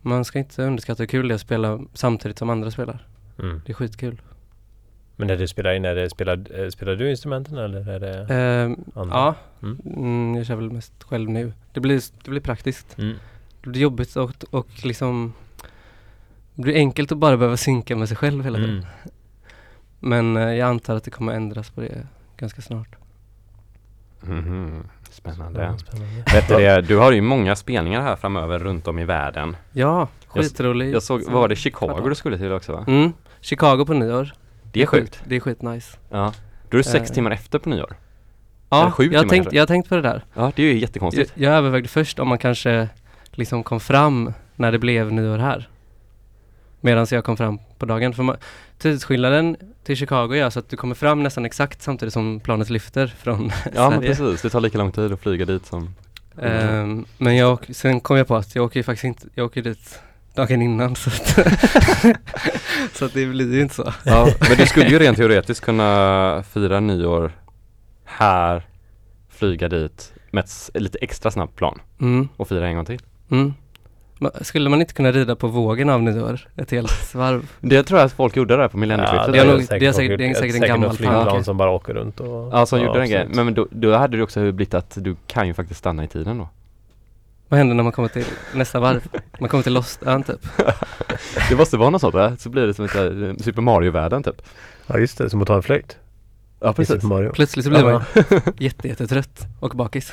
man 0.00 0.24
ska 0.24 0.38
inte 0.38 0.62
underskatta 0.62 1.02
hur 1.02 1.08
kul 1.08 1.28
det 1.28 1.32
är 1.32 1.34
att 1.34 1.40
spela 1.40 1.80
samtidigt 1.94 2.38
som 2.38 2.50
andra 2.50 2.70
spelar. 2.70 3.06
Mm. 3.38 3.62
Det 3.66 3.72
är 3.72 3.74
skitkul. 3.74 4.20
Men 5.16 5.26
när 5.28 5.36
du 5.36 5.48
spelar 5.48 5.72
in, 5.72 5.84
är 5.84 5.94
det, 5.94 6.10
spelar, 6.10 6.60
eh, 6.60 6.68
spelar 6.68 6.94
du 6.96 7.10
instrumenten 7.10 7.58
eller 7.58 7.88
är 7.88 8.00
det 8.00 8.34
Ehm, 8.34 8.76
andra? 8.94 9.14
ja, 9.16 9.34
Mm. 9.62 9.78
mm, 9.96 10.34
jag 10.36 10.46
kör 10.46 10.54
väl 10.56 10.70
mest 10.70 11.02
själv 11.02 11.30
nu. 11.30 11.52
Det 11.72 11.80
blir, 11.80 12.02
det 12.24 12.30
blir 12.30 12.40
praktiskt. 12.40 12.98
Mm. 12.98 13.14
Det 13.62 13.70
blir 13.70 13.82
jobbigt 13.82 14.16
och, 14.16 14.44
och 14.50 14.66
liksom 14.84 15.32
Det 16.54 16.62
blir 16.62 16.74
enkelt 16.74 17.12
att 17.12 17.18
bara 17.18 17.36
behöva 17.36 17.56
synka 17.56 17.96
med 17.96 18.08
sig 18.08 18.16
själv 18.16 18.44
hela 18.44 18.58
tiden. 18.58 18.70
Mm. 18.78 18.86
Men 20.00 20.36
eh, 20.36 20.54
jag 20.54 20.68
antar 20.68 20.96
att 20.96 21.04
det 21.04 21.10
kommer 21.10 21.32
ändras 21.32 21.70
på 21.70 21.80
det 21.80 22.06
ganska 22.36 22.62
snart. 22.62 22.96
Mhm. 24.20 24.84
Spännande. 25.10 25.74
Spännande. 25.78 26.24
Vet 26.34 26.48
du, 26.48 26.54
det, 26.56 26.80
du 26.80 26.96
har 26.96 27.12
ju 27.12 27.20
många 27.20 27.56
spelningar 27.56 28.00
här 28.02 28.16
framöver 28.16 28.58
runt 28.58 28.88
om 28.88 28.98
i 28.98 29.04
världen. 29.04 29.56
Ja, 29.72 30.08
Jag- 30.34 30.44
skitrolig. 30.44 30.94
Jag 30.94 31.02
såg, 31.02 31.22
var 31.30 31.48
det, 31.48 31.56
Chicago 31.56 32.08
du 32.08 32.14
skulle 32.14 32.38
till 32.38 32.52
också 32.52 32.72
va? 32.72 32.84
Mm, 32.88 33.12
Chicago 33.40 33.84
på 33.86 33.92
nyår. 33.94 34.32
Det 34.72 34.82
är 34.82 34.86
sjukt. 34.86 35.22
Det 35.26 35.36
är 35.36 35.40
skitnice. 35.40 35.98
Ja. 36.10 36.32
Då 36.68 36.76
är 36.78 36.82
det 36.82 36.88
sex 36.88 37.10
Eh. 37.10 37.14
timmar 37.14 37.30
efter 37.30 37.58
på 37.58 37.68
nyår. 37.68 37.96
Ja, 38.68 38.92
jag 38.98 39.18
har, 39.22 39.28
tänkt, 39.28 39.52
jag 39.52 39.68
tänkt 39.68 39.88
på 39.88 39.94
det 39.94 40.02
där. 40.02 40.24
Ja, 40.34 40.52
det 40.56 40.62
är 40.62 40.66
ju 40.66 40.72
Jag, 40.72 40.80
jättekonstigt. 40.80 41.32
jag 41.34 41.54
övervägde 41.54 41.88
först 41.88 42.18
om 42.18 42.28
man 42.28 42.38
kanske 42.38 42.88
liksom 43.30 43.62
kom 43.62 43.80
fram 43.80 44.32
när 44.56 44.72
det 44.72 44.78
blev 44.78 45.12
nyår 45.12 45.38
här. 45.38 45.68
Medan 46.80 47.06
jag 47.10 47.24
kom 47.24 47.36
fram 47.36 47.58
på 47.78 47.86
dagen. 47.86 48.14
För 48.14 48.22
man, 48.22 48.36
tidsskillnaden 48.78 49.56
till 49.84 49.96
Chicago 49.96 50.34
gör 50.34 50.50
så 50.50 50.58
att 50.58 50.68
du 50.68 50.76
kommer 50.76 50.94
fram 50.94 51.22
nästan 51.22 51.44
exakt 51.44 51.82
samtidigt 51.82 52.12
som 52.12 52.40
planet 52.40 52.70
lyfter 52.70 53.06
från 53.06 53.50
Ja 53.74 53.90
men 53.90 54.00
precis, 54.00 54.42
det 54.42 54.50
tar 54.50 54.60
lika 54.60 54.78
lång 54.78 54.92
tid 54.92 55.12
att 55.12 55.20
flyga 55.20 55.44
dit 55.44 55.66
som 55.66 55.94
Ehm, 56.42 57.04
men 57.18 57.36
jag, 57.36 57.58
sen 57.74 58.00
kom 58.00 58.16
jag 58.16 58.26
på 58.28 58.36
att 58.36 58.54
jag 58.54 58.64
åker 58.64 58.80
ju 58.80 58.84
faktiskt 58.84 59.04
inte, 59.04 59.26
jag 59.34 59.46
åker 59.46 59.62
dit 59.62 60.00
dagen 60.34 60.62
innan 60.62 60.96
så 60.96 61.10
att, 61.10 61.28
så 62.92 63.04
att 63.04 63.14
det 63.14 63.26
blir 63.26 63.54
ju 63.54 63.60
inte 63.62 63.74
så. 63.74 63.92
Ja, 64.04 64.28
men 64.48 64.56
du 64.58 64.66
skulle 64.66 64.88
ju 64.88 64.98
rent 64.98 65.16
teoretiskt 65.16 65.64
kunna 65.64 66.42
fira 66.52 66.80
nyår 66.80 67.32
här, 68.04 68.62
flyga 69.30 69.68
dit 69.68 70.12
med 70.30 70.44
ett 70.44 70.70
lite 70.74 70.98
extra 70.98 71.30
snabbt 71.30 71.56
plan 71.56 71.80
Mm, 72.00 72.28
och 72.36 72.48
fira 72.48 72.68
en 72.68 72.76
gång 72.76 72.84
till. 72.84 73.00
mm. 73.30 73.54
Skulle 74.40 74.70
man 74.70 74.80
inte 74.80 74.94
kunna 74.94 75.12
rida 75.12 75.36
på 75.36 75.46
vågen 75.48 75.88
av 75.88 76.02
nyår 76.02 76.40
ett 76.56 76.70
helt 76.70 77.14
varv? 77.14 77.50
Det 77.60 77.82
tror 77.82 77.98
jag 78.00 78.06
att 78.06 78.12
folk 78.12 78.36
gjorde 78.36 78.56
där 78.56 78.68
på 78.68 78.76
millennieskiftet. 78.78 79.32
det 79.32 79.38
är 79.38 79.44
Ja, 79.46 79.52
nog- 79.52 79.62
säkert 79.62 79.80
det 79.80 79.86
är 79.86 79.92
säkert- 79.92 80.18
det 80.18 80.24
är 80.24 80.34
säkert 80.34 80.44
en 80.46 80.52
säkert 80.52 80.68
gammal 80.68 80.96
flygplan 80.96 81.26
tanke. 81.26 81.44
som 81.44 81.56
bara 81.56 81.70
åker 81.70 81.94
runt 81.94 82.20
och 82.20 82.48
Ja, 82.52 82.66
som 82.66 82.80
gjorde 82.80 82.98
den 82.98 83.08
grejen. 83.08 83.28
Men, 83.34 83.44
men 83.44 83.54
då, 83.54 83.68
då 83.70 83.96
hade 83.96 84.16
det 84.16 84.22
också 84.22 84.40
blivit 84.52 84.74
att 84.74 84.98
du 85.00 85.16
kan 85.26 85.46
ju 85.46 85.54
faktiskt 85.54 85.80
stanna 85.80 86.04
i 86.04 86.08
tiden 86.08 86.38
då. 86.38 86.48
Vad 87.52 87.58
händer 87.58 87.74
när 87.74 87.82
man 87.82 87.92
kommer 87.92 88.08
till 88.08 88.24
nästa 88.54 88.80
varv? 88.80 89.08
Man 89.40 89.48
kommer 89.48 89.62
till 89.62 89.72
Lost-ön 89.72 90.22
typ. 90.22 90.40
Det 91.48 91.56
måste 91.56 91.76
vara 91.76 91.90
något 91.90 92.00
sånt 92.00 92.14
va? 92.14 92.36
Så 92.38 92.48
blir 92.50 92.66
det 92.66 92.74
som 92.74 92.84
ett 92.84 92.94
här, 92.94 93.42
Super 93.42 93.62
Mario-världen 93.62 94.22
typ. 94.22 94.42
Ja 94.86 94.98
just 94.98 95.18
det, 95.18 95.30
som 95.30 95.42
att 95.42 95.48
ta 95.48 95.54
en 95.56 95.62
flöjt. 95.62 95.96
Ja 96.60 96.72
precis. 96.72 97.02
Plötsligt 97.34 97.64
så 97.64 97.70
blir 97.70 97.82
man 97.84 98.04
Ja. 98.14 98.22
jätte, 98.58 98.88
jättetrött 98.88 99.40
och 99.60 99.70
bakis. 99.70 100.12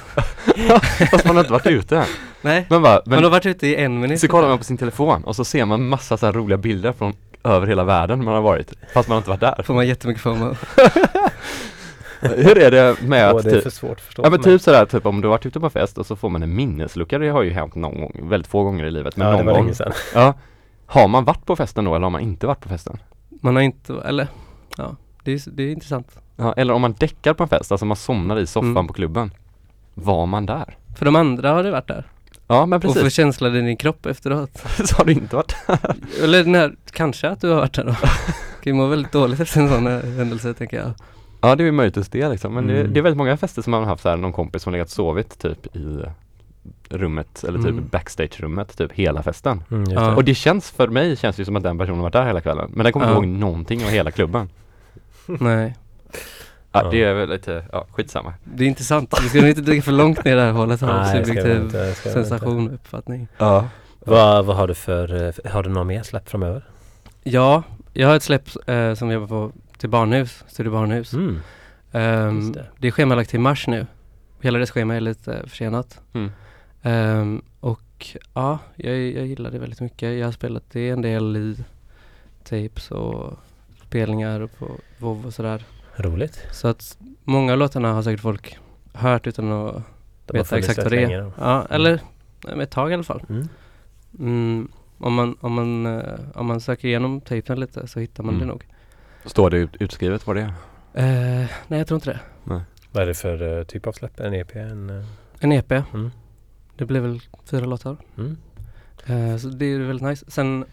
Fast 1.12 1.26
man 1.26 1.36
har 1.36 1.44
inte 1.44 1.54
varit 1.54 1.68
ute 1.68 1.98
än. 1.98 2.06
Nej, 2.42 2.66
Men 2.70 2.82
bara, 2.82 3.02
man 3.06 3.14
har 3.14 3.22
men 3.22 3.32
varit 3.32 3.46
ute 3.46 3.68
i 3.68 3.76
en 3.76 4.00
minut. 4.00 4.20
så 4.20 4.28
kollar 4.28 4.48
man 4.50 4.58
på 4.58 4.64
sin 4.64 4.78
telefon 4.78 5.24
och 5.24 5.36
så 5.36 5.46
ser 5.46 5.66
man 5.66 5.88
massa 5.88 6.18
så 6.18 6.26
här 6.26 6.34
roliga 6.34 6.58
bilder 6.58 6.94
från 6.94 7.14
över 7.44 7.68
hela 7.68 7.84
världen 7.84 8.24
man 8.24 8.34
har 8.34 8.42
varit. 8.42 8.74
Fast 8.94 9.10
man 9.10 9.14
har 9.16 9.20
inte 9.20 9.30
varit 9.30 9.58
där. 9.58 9.64
Får 9.64 9.74
man 9.74 9.88
jättemycket 9.88 10.24
FOMO. 10.24 10.56
Hur 12.38 12.58
är 12.58 12.72
det 12.72 13.02
med 13.02 13.30
att 13.30 13.44
det 13.44 13.58
är 13.58 13.62
för 13.62 13.70
svårt 13.70 13.92
att 13.92 14.02
förstå 14.02 14.22
Ja 14.26 14.30
men 14.30 14.44
för 14.44 14.52
typ 14.52 14.62
sådär, 14.62 14.86
typ 14.86 15.06
om 15.06 15.22
du 15.22 15.28
har 15.28 15.32
varit 15.34 15.46
ute 15.46 15.60
på 15.60 15.70
fest 15.70 15.98
och 15.98 16.06
så 16.06 16.16
får 16.16 16.30
man 16.30 16.44
en 16.44 16.56
minneslucka, 16.56 17.18
det 17.18 17.30
har 17.30 17.42
ju 17.44 17.52
hänt 17.52 17.76
någon 17.76 18.00
gång, 18.02 18.20
väldigt 18.30 18.48
få 18.52 18.64
gånger 18.64 18.86
i 18.86 18.92
livet, 18.92 19.18
men 19.18 19.28
Ja, 19.28 19.32
det 19.32 19.38
någon 19.38 19.46
var 19.46 19.54
gång. 19.54 19.64
länge 19.64 19.76
sedan. 19.76 19.92
Ja. 20.14 20.34
Har 20.86 21.08
man 21.08 21.26
varit 21.26 21.46
på 21.46 21.56
festen 21.56 21.86
då 21.86 21.96
eller 21.96 22.04
har 22.04 22.10
man 22.12 22.22
inte 22.22 22.48
varit 22.48 22.60
på 22.62 22.70
festen? 22.70 22.98
Man 23.42 23.56
har 23.56 23.64
inte, 23.64 23.94
eller 24.06 24.28
ja, 24.78 24.96
det 25.24 25.32
är, 25.34 25.42
det 25.52 25.64
är 25.64 25.72
intressant. 25.72 26.20
Ja, 26.36 26.54
eller 26.54 26.74
om 26.74 26.82
man 26.82 26.94
däckar 26.94 27.34
på 27.34 27.44
en 27.44 27.50
fest, 27.50 27.72
alltså 27.72 27.86
man 27.86 27.98
somnar 27.98 28.40
i 28.40 28.48
soffan 28.48 28.70
Mm. 28.72 28.88
på 28.88 28.94
klubben. 28.94 29.34
Var 29.94 30.26
man 30.26 30.46
där? 30.46 30.78
För 30.98 31.06
de 31.06 31.16
andra 31.16 31.52
har 31.52 31.64
det 31.64 31.72
varit 31.72 31.88
där. 31.88 32.06
Ja 32.48 32.66
men 32.66 32.78
Och 32.78 32.84
få 32.84 32.94
precis, 32.94 33.14
känslan 33.14 33.56
i 33.56 33.62
din 33.62 33.78
kropp 33.78 34.06
efteråt. 34.06 34.52
så 34.86 34.96
har 34.98 35.06
du 35.06 35.12
inte 35.12 35.36
varit 35.36 35.56
Eller 36.24 36.44
när, 36.46 36.76
kanske 36.92 37.30
att 37.30 37.42
du 37.42 37.50
har 37.50 37.56
varit 37.56 37.74
där 37.74 37.84
då. 37.84 37.94
kan 37.94 38.04
ju 38.64 38.74
må 38.74 38.88
väldigt 38.88 39.12
dåligt 39.12 39.40
efter 39.40 39.62
en 39.62 39.70
sån 39.70 39.88
händelse 40.18 40.54
tänker 40.54 40.78
jag. 40.78 40.92
Ja 41.42 41.56
det 41.56 41.64
är 41.64 41.66
ju 41.66 41.72
möjligtvis 41.72 42.10
det 42.10 42.30
liksom, 42.30 42.54
men 42.54 42.68
det, 42.68 42.80
Mm. 42.80 42.94
det 42.94 43.00
är 43.00 43.02
väldigt 43.02 43.18
många 43.18 43.38
fester 43.38 43.62
som 43.62 43.72
man 43.72 43.80
har 43.84 43.88
haft 43.90 44.04
så 44.04 44.10
här, 44.10 44.18
någon 44.18 44.34
kompis 44.34 44.64
som 44.64 44.74
legat 44.74 44.90
sovit 44.90 45.40
typ 45.40 45.76
i 45.76 46.00
rummet, 46.90 47.44
eller 47.48 47.60
typ 47.60 47.68
Mm. 47.70 47.88
backstage-rummet, 47.92 48.78
typ 48.78 48.92
hela 48.92 49.24
festen. 49.24 49.64
Mm, 49.72 49.92
Ja. 49.92 50.02
det. 50.02 50.16
Och 50.16 50.24
det 50.24 50.36
känns, 50.36 50.72
för 50.72 50.88
mig 50.88 51.16
känns 51.18 51.36
det 51.36 51.42
ju 51.42 51.46
som 51.46 51.56
att 51.56 51.64
den 51.64 51.78
personen 51.78 52.00
varit 52.02 52.14
där 52.14 52.26
hela 52.26 52.42
kvällen, 52.42 52.72
men 52.74 52.84
den 52.84 52.94
kommer 52.94 53.06
inte 53.06 53.14
Ja. 53.14 53.18
ihåg 53.24 53.28
någonting 53.28 53.84
av 53.84 53.90
hela 53.90 54.12
klubben. 54.12 54.50
Nej, 55.26 55.76
Ja, 56.72 56.82
Ja. 56.84 56.90
det 56.92 57.04
är 57.04 57.14
väl 57.14 57.30
lite, 57.30 57.66
ja 57.72 57.86
skitsamma. 57.92 58.34
det 58.44 58.64
är 58.64 58.68
intressant. 58.68 59.14
Vi 59.24 59.30
ska 59.30 59.40
nog 59.40 59.50
inte 59.50 59.62
dra 59.62 59.82
för 59.82 59.92
långt 59.92 60.26
ner 60.26 60.36
det 60.36 60.42
här 60.42 60.52
hålet 60.52 60.84
av 60.84 61.04
subjektiv 61.06 61.38
inte, 61.56 61.78
inte. 61.78 61.94
sensation 61.96 62.68
och 62.68 62.74
uppfattning. 62.74 63.28
Ja. 63.38 63.68
Vad, 64.00 64.46
vad 64.46 64.56
har 64.56 64.68
du 64.68 64.74
för, 64.74 65.28
eh, 65.46 65.52
har 65.52 65.64
du 65.64 65.70
något 65.70 65.88
mer 65.88 66.04
släpp 66.04 66.30
framöver? 66.30 66.64
Ja, 67.24 67.64
jag 67.94 68.08
har 68.08 68.16
ett 68.16 68.24
släpp 68.24 68.50
eh, 68.70 68.94
som 68.94 69.12
jobbar 69.12 69.28
på 69.28 69.52
till 69.80 69.90
barnhus, 69.90 70.44
Studio 70.48 70.72
Barnhus. 70.72 71.14
Mm. 71.14 71.40
Just 72.36 72.54
det. 72.54 72.66
det. 72.78 72.88
är 72.88 72.92
schemalagt 72.92 73.30
till 73.30 73.40
mars 73.40 73.68
nu. 73.68 73.86
Hela 74.42 74.60
det 74.60 74.66
schema 74.68 74.96
är 74.96 75.02
lite 75.02 75.44
försenat. 75.48 76.02
Mm. 76.14 76.32
Ehm, 76.82 77.42
och 77.60 78.18
ja, 78.34 78.60
jag, 78.76 78.96
jag 78.98 79.26
gillar 79.28 79.52
det 79.52 79.60
väldigt 79.60 79.82
mycket. 79.82 80.20
Jag 80.20 80.28
har 80.28 80.32
spelat 80.32 80.64
det 80.72 80.90
en 80.90 81.02
del 81.02 81.38
i 81.38 81.64
tapes 82.44 82.92
och 82.92 83.34
spelningar 83.88 84.40
och 84.40 84.58
på 84.60 84.68
WoW 84.98 85.26
och 85.26 85.34
sådär. 85.34 85.64
Roligt. 85.96 86.44
Så 86.52 86.68
att 86.68 86.98
många 87.24 87.54
av 87.54 87.60
låtarna 87.60 87.94
har 87.94 88.02
säkert 88.02 88.22
folk 88.22 88.58
hört 88.94 89.28
utan 89.28 89.52
att 89.52 89.84
De 90.26 90.38
veta 90.38 90.58
exakt 90.58 90.78
vad 90.78 90.92
det 90.92 91.04
är. 91.04 91.22
då. 91.22 91.32
Ja, 91.38 91.68
eller 91.70 92.00
mm. 92.48 92.60
ett 92.60 92.72
tag 92.72 92.92
i 92.92 92.94
alla 92.94 93.04
fall. 93.04 93.24
Mm. 93.30 93.48
Mm, 94.20 94.72
om, 94.98 95.14
man, 95.14 95.38
om, 95.42 95.54
man, 95.54 95.86
eh, 95.86 96.20
om 96.36 96.46
man 96.46 96.62
söker 96.62 96.88
igenom 96.88 97.22
tapen 97.22 97.60
lite 97.60 97.88
så 97.88 98.00
hittar 98.00 98.24
man 98.24 98.36
Mm. 98.36 98.48
det 98.48 98.54
nog. 98.54 98.66
Står 99.26 99.50
det 99.50 99.58
ut, 99.58 99.76
utskrivet 99.80 100.28
vad 100.28 100.36
det 100.36 100.42
är? 100.42 100.54
Eh, 100.94 101.48
nej, 101.68 101.80
jag 101.80 101.88
tror 101.88 101.96
inte 101.98 102.10
det. 102.10 102.20
Vad 102.92 103.04
är 103.04 103.08
det 103.08 103.14
för 103.14 103.58
eh, 103.60 103.64
typ 103.64 103.88
av 103.88 103.92
släpp? 103.92 104.20
En 104.20 104.34
EP? 104.34 104.56
En, 104.56 104.90
eh, 104.90 105.06
En 105.40 105.52
EP. 105.52 105.72
mm. 105.72 106.12
Det 106.78 106.86
blir 106.86 107.00
väl 107.00 107.22
fyra 107.46 107.66
låtar. 107.66 107.98
Mm. 108.18 108.38
Eh, 109.06 109.38
så 109.38 109.48
det 109.48 109.66
är 109.66 109.80
väldigt 109.80 110.08
nice. 110.08 110.26
Sen 110.28 110.66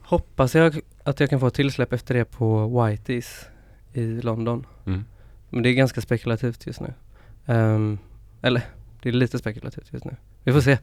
hoppas 0.00 0.54
jag 0.54 0.80
att 1.04 1.20
jag 1.20 1.30
kan 1.30 1.40
få 1.40 1.46
ett 1.46 1.54
tillsläpp 1.54 1.92
efter 1.92 2.14
det 2.14 2.24
på 2.24 2.68
Whiteys 2.84 3.46
i 3.92 4.20
London. 4.20 4.66
Mm. 4.86 5.04
Men 5.50 5.62
det 5.62 5.68
är 5.68 5.74
ganska 5.74 6.00
spekulativt 6.00 6.66
just 6.66 6.80
nu. 6.80 6.94
Ehm, 7.46 7.98
eller, 8.42 8.62
det 9.02 9.08
är 9.08 9.12
lite 9.12 9.38
spekulativt 9.38 9.92
just 9.92 10.04
nu. 10.04 10.16
Vi 10.42 10.52
får 10.52 10.60
se. 10.60 10.78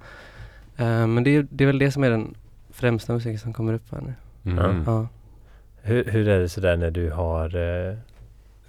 Ehm, 0.78 1.14
men 1.14 1.24
det 1.24 1.36
är, 1.36 1.48
det 1.50 1.64
är 1.64 1.66
väl 1.66 1.80
det 1.80 1.92
som 1.92 2.04
är 2.04 2.10
den 2.10 2.36
främsta 2.70 3.14
musiken 3.14 3.40
som 3.40 3.54
kommer 3.54 3.74
upp 3.74 3.92
här 3.92 4.02
nu. 4.02 4.14
Mm. 4.52 4.84
Ja. 4.86 5.08
Hur, 5.86 6.06
hur 6.06 6.28
är 6.28 6.40
det 6.40 6.50
sådär 6.50 6.78
när 6.78 6.92
du 6.92 7.12
har 7.12 7.56
eh, 7.56 7.96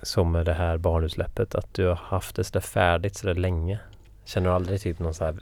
som 0.02 0.33
med 0.33 0.47
det 0.47 0.52
här 0.54 0.76
barnutsläppet 0.78 1.54
att 1.54 1.75
du 1.75 1.87
har 1.87 1.94
haft 1.94 2.37
det 2.37 2.44
sådär 2.44 2.61
färdigt 2.61 3.16
sådär 3.16 3.35
länge? 3.35 3.78
Känner 4.25 4.49
du 4.49 4.54
aldrig 4.54 4.80
typ 4.80 4.99
någon 4.99 5.14
så 5.14 5.25
här 5.25 5.35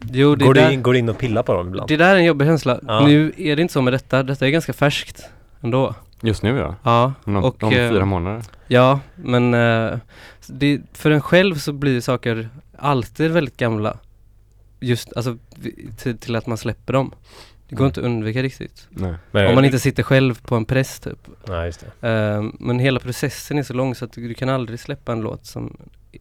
Jo, 0.00 0.34
det 0.34 0.44
Går 0.44 0.54
du, 0.54 0.60
där, 0.60 0.70
in, 0.70 0.82
går 0.82 0.92
du 0.92 0.98
in 0.98 1.08
och 1.08 1.18
pillar 1.18 1.42
på 1.42 1.52
dem 1.52 1.68
ibland? 1.68 1.88
det 1.88 1.96
där 1.96 2.14
är 2.14 2.16
en 2.16 2.24
jobbig 2.24 2.46
känsla. 2.46 2.80
Ja. 2.86 3.06
Nu 3.06 3.32
är 3.36 3.56
det 3.56 3.62
inte 3.62 3.74
så 3.74 3.82
med 3.82 3.92
detta. 3.92 4.22
Detta 4.22 4.46
är 4.46 4.50
ganska 4.50 4.72
färskt 4.72 5.28
ändå. 5.60 5.94
Just 6.22 6.42
nu 6.42 6.56
ja, 6.58 6.74
Ja, 6.82 7.12
om, 7.24 7.36
och, 7.36 7.62
om 7.62 7.72
eh, 7.72 7.90
fyra 7.90 8.04
månader. 8.04 8.42
ja 8.66 9.00
men 9.14 9.54
eh, 9.54 9.98
det, 10.46 10.80
för 10.92 11.10
en 11.10 11.20
själv 11.20 11.54
så 11.54 11.72
blir 11.72 12.00
saker 12.00 12.48
alltid 12.78 13.30
väldigt 13.30 13.56
gamla. 13.56 13.96
Just 14.80 15.16
alltså 15.16 15.36
till, 15.96 16.18
till 16.18 16.36
att 16.36 16.46
man 16.46 16.58
släpper 16.58 16.92
dem. 16.92 17.12
Det 17.70 17.76
går 17.76 17.84
Mm. 17.84 17.88
inte 17.88 18.00
att 18.00 18.06
undvika 18.06 18.42
riktigt. 18.42 18.88
Nej. 18.90 19.14
Men- 19.30 19.48
Om 19.48 19.54
man 19.54 19.64
inte 19.64 19.78
sitter 19.78 20.02
själv 20.02 20.40
på 20.42 20.54
en 20.56 20.64
press 20.64 21.00
typ. 21.00 21.18
Nej, 21.48 21.66
just 21.66 21.84
det. 22.00 22.08
Eh, 22.08 22.44
men 22.60 22.78
hela 22.78 23.00
processen 23.00 23.58
är 23.58 23.62
så 23.62 23.74
lång 23.74 23.94
så 23.94 24.04
att 24.04 24.12
du, 24.12 24.28
du 24.28 24.34
kan 24.34 24.48
aldrig 24.48 24.80
släppa 24.80 25.12
en 25.12 25.20
låt 25.20 25.46
som 25.46 25.76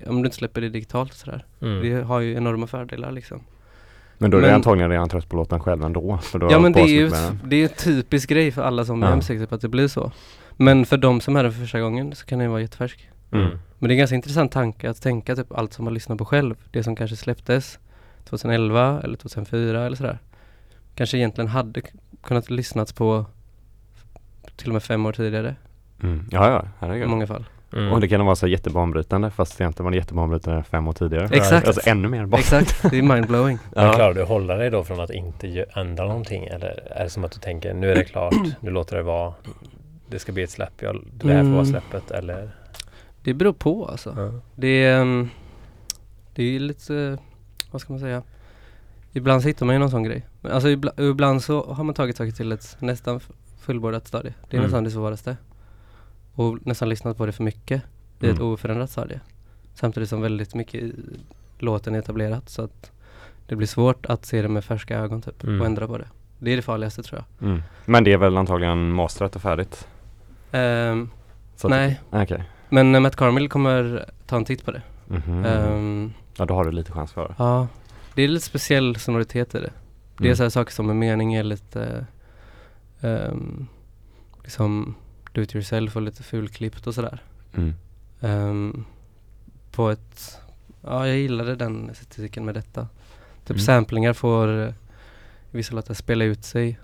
om 0.08 0.22
du 0.22 0.25
inte 0.25 0.38
släpper 0.38 0.62
det 0.62 0.70
digitalt 0.70 1.13
sådär. 1.13 1.46
Mm. 1.62 1.82
Det 1.82 2.01
har 2.03 2.20
ju 2.20 2.34
enorma 2.36 2.68
fördelar 2.68 3.12
liksom. 3.12 3.39
Men 4.18 4.32
då 4.32 4.38
är 4.38 4.41
det 4.41 4.48
Men- 4.48 4.56
antagligen 4.56 4.89
redan 4.91 5.10
trött 5.10 5.29
på 5.29 5.36
låten 5.36 5.60
själv 5.60 5.84
ändå. 5.84 6.18
För 6.24 6.39
har 6.39 6.51
Ja 6.51 6.60
men 6.60 6.72
det 6.72 6.82
är 6.82 6.86
ju 6.88 7.10
den. 7.10 7.39
det 7.46 7.56
är 7.56 7.63
en 7.63 7.70
typisk 7.70 8.29
grej 8.29 8.51
för 8.51 8.62
alla 8.62 8.86
som 8.86 9.01
Ja. 9.01 9.15
musik 9.15 9.39
typ, 9.39 9.53
att 9.53 9.62
det 9.62 9.68
blir 9.70 9.88
så. 9.88 10.12
Men 10.58 10.86
för 10.86 10.98
de 10.98 11.22
som 11.22 11.36
är 11.36 11.44
det 11.44 11.51
för 11.51 11.60
första 11.60 11.79
gången 11.79 12.15
så 12.15 12.25
kan 12.25 12.39
den 12.39 12.51
vara 12.51 12.62
jättefärsk. 12.62 13.10
Mm. 13.32 13.50
Men 13.79 13.88
det 13.88 13.91
är 13.91 13.96
en 13.96 13.98
ganska 13.98 14.15
intressant 14.15 14.51
tanke 14.51 14.89
att 14.89 15.01
tänka 15.01 15.36
typ 15.36 15.51
allt 15.53 15.74
som 15.74 15.86
man 15.86 15.94
lyssnar 15.94 16.15
på 16.15 16.25
själv. 16.25 16.56
Det 16.72 16.84
som 16.84 16.96
kanske 16.96 17.15
släpptes 17.15 17.79
2011 18.25 19.01
eller 19.03 19.18
2004 19.18 19.86
eller 19.86 19.98
sådär. 19.98 20.20
Kanske 21.00 21.18
egentligen 21.18 21.48
hade 21.48 21.82
kunnat 22.24 22.50
lyssnats 22.50 22.94
på 22.94 23.25
till 24.56 24.68
och 24.68 24.74
med 24.74 24.84
fem 24.84 25.06
år 25.06 25.13
tidigare 25.13 25.56
Mm. 26.03 26.25
Ja, 26.32 26.50
ja, 26.51 26.63
i 26.63 26.68
herregud. 26.79 27.08
många 27.10 27.27
fall. 27.27 27.46
Mm. 27.74 27.91
Och 27.94 28.01
det 28.01 28.08
kan 28.08 28.25
vara 28.25 28.36
så 28.36 28.48
jättebanbrytande 28.48 29.32
fast 29.32 29.62
egentligen 29.62 29.84
var 29.84 29.91
det 29.91 29.98
jättebanbrytande 29.98 30.63
fem 30.63 30.88
år 30.88 30.94
tidigare. 30.94 31.29
Exakt. 31.32 31.68
Alltså 31.68 31.89
ännu 31.89 32.08
mer 32.08 32.25
bara. 32.25 32.38
Exakt, 32.39 32.91
det 32.91 32.98
är 32.98 33.01
mindblowing. 33.01 33.58
Men 33.75 33.86
Ja. 33.86 33.94
klarar 33.94 34.13
du 34.13 34.22
att 34.22 34.27
hålla 34.27 34.56
dig 34.56 34.70
då 34.70 34.84
från 34.84 35.00
att 35.00 35.10
inte 35.12 35.65
ändra 35.75 36.06
någonting? 36.08 36.46
Eller 36.46 36.91
är 36.91 37.03
det 37.03 37.10
som 37.10 37.24
att 37.24 37.32
du 37.32 37.39
tänker 37.39 37.74
nu 37.74 37.91
är 37.91 37.96
det 37.96 38.03
klart, 38.03 38.34
nu 38.62 38.72
låter 38.72 38.96
det 38.98 39.03
vara. 39.03 39.34
Det 40.10 40.20
ska 40.20 40.32
bli 40.32 40.44
ett 40.44 40.50
släpp, 40.51 40.82
jag, 40.82 41.03
det 41.13 41.27
här 41.34 41.44
får 41.44 41.50
vara 41.50 41.62
Mm. 41.62 41.65
släppet 41.65 42.12
eller? 42.12 42.51
Det 43.24 43.34
beror 43.34 43.53
på 43.53 43.86
alltså. 43.88 44.13
Ja. 44.18 44.39
Det 44.56 44.84
är, 44.86 45.27
det 46.36 46.44
är 46.56 46.60
lite, 46.60 47.18
vad 47.72 47.82
ska 47.82 47.94
man 47.94 48.00
säga? 48.00 48.24
Ibland 49.13 49.42
så 49.42 49.48
hittar 49.48 49.66
man 49.66 49.75
ju 49.75 49.80
någon 49.80 49.89
sån 49.92 50.04
grej. 50.04 50.25
Alltså 50.42 50.70
ibland, 50.70 51.00
ibland 51.00 51.44
så 51.44 51.74
har 51.74 51.84
man 51.84 51.96
tagit 51.96 52.18
saker 52.18 52.32
till 52.32 52.51
ett 52.51 52.78
nästan 52.80 53.20
fullbordat 53.60 54.08
stadie. 54.08 54.34
Det 54.50 54.56
är 54.56 54.60
Mm. 54.60 54.63
nästan 54.63 54.84
det 54.84 54.92
svåraste. 54.92 55.38
Och 56.36 56.58
nästan 56.68 56.89
lyssnat 56.89 57.18
på 57.18 57.25
det 57.25 57.32
för 57.32 57.44
mycket 57.44 57.82
i 58.20 58.25
ett 58.28 58.36
Mm. 58.39 58.48
oförändrat 58.51 58.89
stadie. 58.89 59.20
Samtidigt 59.74 60.10
som 60.10 60.22
väldigt 60.22 60.56
mycket 60.56 60.75
i 60.84 60.94
låten 61.60 61.96
är 61.96 62.00
etablerat 62.00 62.50
så 62.50 62.62
att 62.62 62.92
det 63.48 63.56
blir 63.56 63.68
svårt 63.68 64.06
att 64.06 64.25
se 64.25 64.42
det 64.42 64.48
med 64.48 64.63
färska 64.66 64.98
ögon 65.00 65.22
typ 65.22 65.44
Mm. 65.44 65.60
och 65.62 65.66
ändra 65.66 65.88
på 65.88 65.98
det. 65.98 66.08
Det 66.39 66.51
är 66.51 66.56
det 66.56 66.62
farligaste 66.62 67.04
tror 67.04 67.24
jag. 67.39 67.50
Mm. 67.50 67.62
Men 67.86 68.04
det 68.04 68.13
är 68.13 68.18
väl 68.18 68.38
antagligen 68.38 68.92
masterat 68.92 69.36
och 69.36 69.42
färdigt? 69.42 69.88
Ehm, 70.51 71.10
Så 71.56 71.68
att- 71.68 71.72
nej, 71.72 72.01
Okej. 72.10 72.44
men 72.70 72.96
eh, 72.96 73.01
Matt 73.01 73.16
Carmill 73.16 73.50
kommer 73.50 74.06
ta 74.28 74.36
en 74.36 74.46
titt 74.46 74.66
på 74.66 74.72
det. 74.72 74.82
Mhm. 75.08 75.46
Ehm, 75.46 76.13
Ja, 76.38 76.46
då 76.46 76.54
har 76.54 76.66
du 76.66 76.72
lite 76.72 76.92
chans 76.92 77.12
för. 77.12 77.36
Ja, 77.38 77.68
det 78.16 78.22
är 78.24 78.28
lite 78.28 78.46
speciell 78.46 78.96
sonoritet 78.96 79.56
i 79.56 79.60
det. 79.60 79.72
Det 80.18 80.24
är 80.24 80.25
Mm. 80.25 80.36
så 80.38 80.44
här 80.44 80.50
saker 80.50 80.74
som 80.74 80.88
med 80.88 80.96
mening 80.96 81.34
är 81.34 81.44
lite 81.44 82.06
ehm, 83.01 83.68
liksom 84.44 84.96
do 85.34 85.42
it 85.42 85.56
yourself 85.56 85.96
och 85.96 86.01
lite 86.01 86.24
fulklippt 86.24 86.88
och 86.88 86.96
sådär. 86.96 87.24
Mm. 87.58 87.74
Ehm, 88.22 88.86
på 89.72 89.89
ett, 89.89 90.38
ja 90.82 91.08
jag 91.08 91.18
gillade 91.18 91.56
den 91.56 91.89
estetiken 91.89 92.46
med 92.46 92.54
detta. 92.56 92.88
Typ 93.44 93.50
Mm. 93.56 93.60
samplingar 93.60 94.13
får 94.13 94.48
eh, 94.62 94.70
i 95.51 95.58
vissa 95.58 95.75
låtar 95.75 95.94
spela 95.94 96.25
ut 96.25 96.44
sig. 96.46 96.80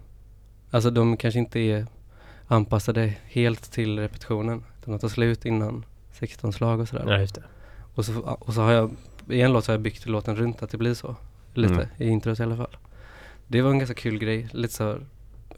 Alltså 0.71 0.89
de 0.91 1.17
kanske 1.17 1.39
inte 1.39 1.59
är 1.59 1.87
anpassade 2.47 3.13
helt 3.25 3.71
till 3.71 3.99
repetitionen. 3.99 4.63
Utan 4.79 4.91
de 4.91 4.99
tar 4.99 5.07
slut 5.09 5.45
innan 5.45 5.85
16 6.11 6.53
slag 6.53 6.79
och 6.79 6.87
sådär. 6.89 7.27
Ja. 7.35 7.41
Och 7.95 8.05
så, 8.05 8.19
och 8.19 8.53
så 8.53 8.61
har 8.61 8.71
jag, 8.71 8.91
i 9.29 9.41
en 9.41 9.53
låt 9.53 9.65
så 9.65 9.71
har 9.71 9.73
jag 9.73 9.81
byggt 9.81 10.05
låten 10.05 10.35
runt 10.35 10.63
att 10.63 10.69
det 10.69 10.77
blir 10.77 10.93
så. 10.93 11.15
Lite, 11.53 11.73
Mm. 11.73 11.87
i 11.97 12.07
introt 12.07 12.39
i 12.39 12.43
alla 12.43 12.55
fall. 12.57 12.77
Det 13.47 13.61
var 13.61 13.71
en 13.71 13.79
ganska 13.79 13.95
kul 13.95 14.17
grej, 14.19 14.47
lite 14.51 14.73
så 14.73 14.97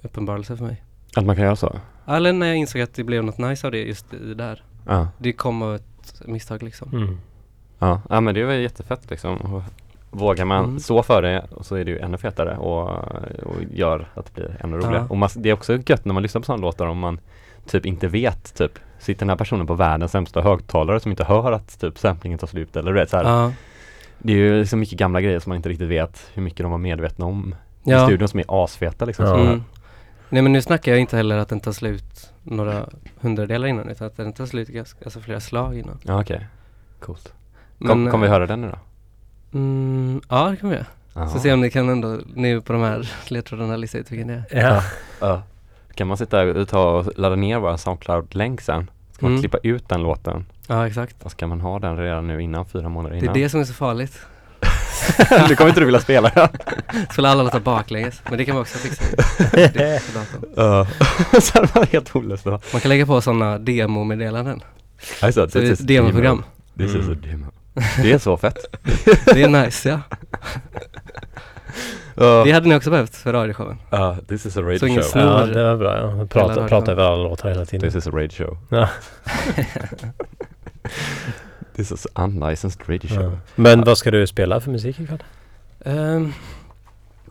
uppenbarelse 0.02 0.58
för 0.58 0.66
mig. 0.66 0.84
Att 1.16 1.26
man 1.26 1.36
kan 1.36 1.46
göra 1.46 1.56
så? 1.56 1.80
Eller 2.08 2.34
när 2.34 2.48
jag 2.48 2.56
insåg 2.56 2.82
att 2.82 2.94
det 2.94 3.04
blev 3.04 3.24
något 3.24 3.38
nice 3.38 3.68
av 3.68 3.72
det 3.72 3.84
just 3.84 4.14
i 4.14 4.34
där. 4.34 4.64
Ja. 4.88 5.08
Det 5.18 5.34
kom 5.34 5.62
av 5.62 5.76
ett 5.76 6.22
misstag 6.26 6.64
liksom. 6.64 6.90
Mm. 6.94 7.18
Ja, 7.80 8.02
ja 8.10 8.22
men 8.22 8.36
det 8.36 8.44
väl 8.44 8.62
jättefett 8.62 9.10
liksom. 9.10 9.62
Vågar 10.12 10.46
man 10.46 10.64
Mm. 10.66 10.80
stå 10.80 11.04
för 11.04 11.22
det 11.22 11.46
och 11.52 11.66
så 11.66 11.76
är 11.76 11.86
det 11.86 11.92
ju 11.92 12.00
ännu 12.00 12.18
fetare 12.18 12.58
och, 12.58 12.90
och 13.44 13.56
gör 13.74 14.10
att 14.14 14.26
det 14.26 14.34
blir 14.34 14.58
ännu 14.60 14.78
roligare. 14.78 14.96
Ja. 14.96 15.08
Och 15.10 15.18
man, 15.18 15.30
det 15.36 15.50
är 15.50 15.54
också 15.54 15.78
gött 15.86 16.06
när 16.06 16.14
man 16.14 16.24
lyssnar 16.24 16.42
på 16.42 16.46
sådana 16.46 16.62
låtar 16.62 16.86
om 16.86 17.00
man 17.00 17.20
typ 17.66 17.86
inte 17.86 18.08
vet 18.08 18.56
typ 18.58 18.80
Sitter 19.08 19.20
den 19.20 19.30
här 19.30 19.36
personen 19.38 19.68
på 19.68 19.74
världens 19.74 20.12
sämsta 20.12 20.42
högtalare 20.42 21.00
som 21.00 21.12
inte 21.12 21.24
hör 21.24 21.52
att 21.52 21.80
typ 21.80 21.98
samplingen 22.00 22.40
tar 22.40 22.48
slut 22.48 22.76
eller 22.76 22.94
du 22.94 23.00
vet 23.00 23.10
så 23.10 23.18
här. 23.18 23.24
Ja, 23.24 23.52
Det 24.18 24.34
är 24.34 24.38
ju 24.38 24.60
liksom 24.60 24.80
mycket 24.80 25.00
gamla 25.00 25.22
grejer 25.22 25.40
som 25.40 25.50
man 25.50 25.56
inte 25.56 25.70
riktigt 25.70 25.88
vet 25.88 26.30
hur 26.34 26.42
mycket 26.42 26.60
de 26.60 26.72
var 26.72 26.78
medvetna 26.78 27.26
om 27.26 27.56
i 27.84 27.92
ja. 27.92 28.06
studion 28.06 28.28
som 28.28 28.40
är 28.40 28.46
asfeta 28.64 29.06
liksom. 29.06 29.26
Ja. 29.26 29.32
Så, 29.32 29.40
Mm. 29.40 29.64
Nej 30.30 30.42
men 30.42 30.54
nu 30.54 30.62
snackar 30.62 30.92
jag 30.92 31.02
inte 31.02 31.18
heller 31.18 31.38
att 31.38 31.50
den 31.50 31.60
tar 31.60 31.72
slut 31.72 32.30
några 32.44 32.90
hundradelar 33.20 33.68
innan 33.68 33.90
utan 33.90 34.08
att 34.08 34.18
den 34.18 34.34
tar 34.34 34.46
slut 34.46 34.68
ganska, 34.68 35.06
alltså 35.06 35.20
flera 35.20 35.40
slag 35.40 35.78
innan. 35.78 36.00
Ja 36.04 36.22
okej, 36.22 36.48
coolt. 37.00 37.34
Men, 37.78 37.90
Kom, 37.90 38.12
kommer 38.12 38.26
vi 38.26 38.28
eh, 38.28 38.34
höra 38.34 38.48
den 38.48 38.62
nu 38.62 38.68
då? 38.72 38.78
Mm, 39.60 40.22
ja 40.30 40.50
det 40.50 40.58
kan 40.58 40.70
vi 40.70 40.76
göra. 40.76 40.86
Ja. 41.14 41.28
Så 41.30 41.40
se 41.40 41.54
om 41.54 41.62
ni 41.62 41.72
kan 41.72 41.90
ändå 41.90 42.20
nu 42.36 42.62
på 42.62 42.74
de 42.74 42.82
här 42.82 43.12
ledtrådarna 43.28 43.76
lista 43.76 43.98
ut 43.98 44.12
vilken 44.12 44.28
det 44.28 44.44
är. 44.50 44.62
Ja. 44.62 44.84
Ja. 45.20 45.42
Kan 45.94 46.08
man 46.08 46.18
sitta 46.18 46.42
och 46.42 46.68
ta 46.68 46.90
och 46.90 47.18
ladda 47.18 47.36
ner 47.36 47.60
våra 47.60 47.78
Soundcloud-länk 47.78 48.62
sen? 48.62 48.90
Ska 49.18 49.26
man 49.26 49.32
Mm. 49.32 49.42
klippa 49.42 49.58
ut 49.64 49.90
den 49.90 50.04
låten? 50.04 50.46
Ja 50.68 50.88
exakt. 50.88 51.16
Och 51.24 51.32
ska 51.32 51.48
man 51.48 51.62
ha 51.62 51.80
den 51.80 51.98
redan 51.98 52.28
nu 52.28 52.42
innan 52.42 52.66
fyra 52.66 52.90
månader 52.90 53.16
Det 53.16 53.20
är 53.20 53.24
innan? 53.24 53.34
det 53.34 53.50
som 53.50 53.60
är 53.60 53.64
så 53.64 53.74
farligt. 53.74 54.20
nu 55.50 55.56
kommer 55.56 55.70
inte 55.70 55.82
du 55.82 55.86
vilja 55.86 56.00
spela 56.00 56.30
den. 56.30 56.48
Skulle 57.12 57.30
alla 57.30 57.44
låta 57.44 57.60
baklänges, 57.60 58.22
men 58.30 58.38
det 58.38 58.46
kan 58.46 58.56
man 58.56 58.62
också 58.62 58.78
fixa 58.78 59.04
det 59.74 60.02
så 61.42 61.62
det 61.62 61.76
var 61.76 61.86
helt 61.92 62.16
olöst. 62.16 62.46
Man 62.46 62.60
kan 62.82 62.90
lägga 62.90 63.06
på 63.06 63.22
sådana 63.22 63.58
demomeddelanden. 63.60 64.62
Alltså, 65.22 65.50
Så 65.50 65.60
det 65.60 65.68
är 65.68 65.72
ett 65.74 65.88
demoprogram. 65.88 66.44
This 66.78 66.90
is 66.96 66.96
a 66.96 67.00
Mm. 67.02 67.22
demo. 67.22 67.46
Det 68.02 68.12
är 68.12 68.18
så 68.18 68.38
fett. 68.38 68.58
Det 69.26 69.44
är 69.44 69.50
nice 69.66 69.90
ja. 69.90 70.00
Ja, 72.20 72.44
Det 72.46 72.52
hade 72.52 72.68
ni 72.70 72.76
också 72.76 72.90
behövt 72.90 73.16
för 73.16 73.34
radioshowen. 73.34 73.78
Ja, 73.90 74.18
this 74.28 74.46
is 74.46 74.58
a 74.58 74.62
radio 74.62 74.80
Så 74.80 74.88
ingen 74.88 75.02
show. 75.04 75.10
snor. 75.12 75.24
ja, 75.24 75.46
det 75.46 75.64
var 75.64 75.78
bra. 75.78 75.98
Ja. 75.98 76.26
Prata, 76.28 76.68
prata 76.68 76.92
över 76.92 77.04
alla 77.04 77.24
låtar 77.24 77.50
hela 77.50 77.66
tiden. 77.66 77.90
This 77.92 77.96
is 77.96 78.08
a 78.08 78.12
radio 78.14 78.30
show. 78.46 78.58
Ja. 78.70 78.90
This 81.76 81.92
is 81.92 82.08
unlicensed 82.16 82.90
radio 82.90 83.08
show. 83.10 83.24
Ja. 83.24 83.38
Men 83.56 83.84
vad 83.84 83.98
ska 83.98 84.12
du 84.12 84.28
spela 84.28 84.60
för 84.62 84.72
musik 84.72 85.00
ikväll? 85.00 85.24
Ehm, 85.86 86.34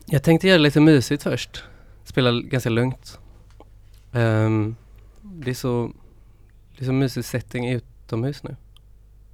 jag 0.07 0.23
tänkte 0.23 0.49
göra 0.49 0.59
lite 0.59 0.81
mysigt 0.81 1.23
först. 1.23 1.65
Spela 2.05 2.31
ganska 2.33 2.71
lugnt. 2.71 3.19
Ehm, 4.13 4.77
det 5.23 5.51
är 5.51 5.55
så 5.55 5.91
det 6.79 6.85
är 6.85 6.87
så 6.87 6.93
mysig 6.93 7.25
setting 7.25 7.71
utomhus 7.71 8.43
nu. 8.43 8.57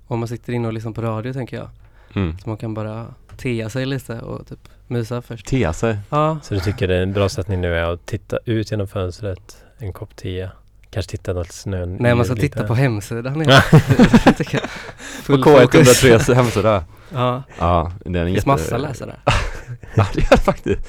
Om 0.06 0.18
man 0.18 0.28
sitter 0.28 0.52
inne 0.52 0.66
och 0.68 0.72
lyssnar 0.72 0.92
på 0.92 1.02
radio 1.02 1.32
tänker 1.32 1.56
jag. 1.56 1.68
Mm. 2.14 2.38
Så 2.38 2.48
man 2.48 2.56
kan 2.58 2.74
bara 2.74 3.14
tea 3.36 3.68
sig 3.70 3.86
lite 3.86 4.20
och 4.20 4.46
typ 4.46 4.68
mysa 4.92 5.22
först. 5.22 5.46
Tea 5.46 5.72
sig. 5.72 5.96
Ja, 6.10 6.38
Så 6.42 6.54
du 6.54 6.60
tycker 6.60 6.88
det 6.88 6.94
är 6.96 7.02
en 7.02 7.12
bra 7.12 7.28
sättning 7.28 7.60
nu 7.60 7.76
är 7.76 7.92
att 7.92 8.06
titta 8.06 8.38
ut 8.44 8.70
genom 8.70 8.88
fönstret, 8.88 9.56
en 9.78 9.92
kopp 9.92 10.16
te, 10.16 10.48
kanske 10.90 11.10
titta 11.10 11.32
något 11.32 11.52
snön 11.52 11.96
nej 12.00 12.14
man 12.14 12.24
ska 12.24 12.34
lite. 12.34 12.48
titta 12.48 12.66
på 12.66 12.74
hemsidan. 12.74 13.44
ja. 13.48 13.62
Det. 14.24 14.44
På 14.44 14.58
Full 15.22 15.44
fokus. 15.44 16.04
K103 16.04 16.34
hemsida. 16.34 16.84
Ja, 17.14 17.42
Ja, 17.58 17.92
den 18.04 18.14
är 18.14 18.24
det 18.24 18.30
jätte... 18.30 18.34
finns 18.34 18.46
massa 18.46 18.74
att 18.74 18.80
läsa 18.80 19.06
där. 19.06 19.18
Ja, 19.94 20.06
det 20.14 20.20
gör 20.20 20.30
det 20.30 20.36
faktiskt. 20.42 20.80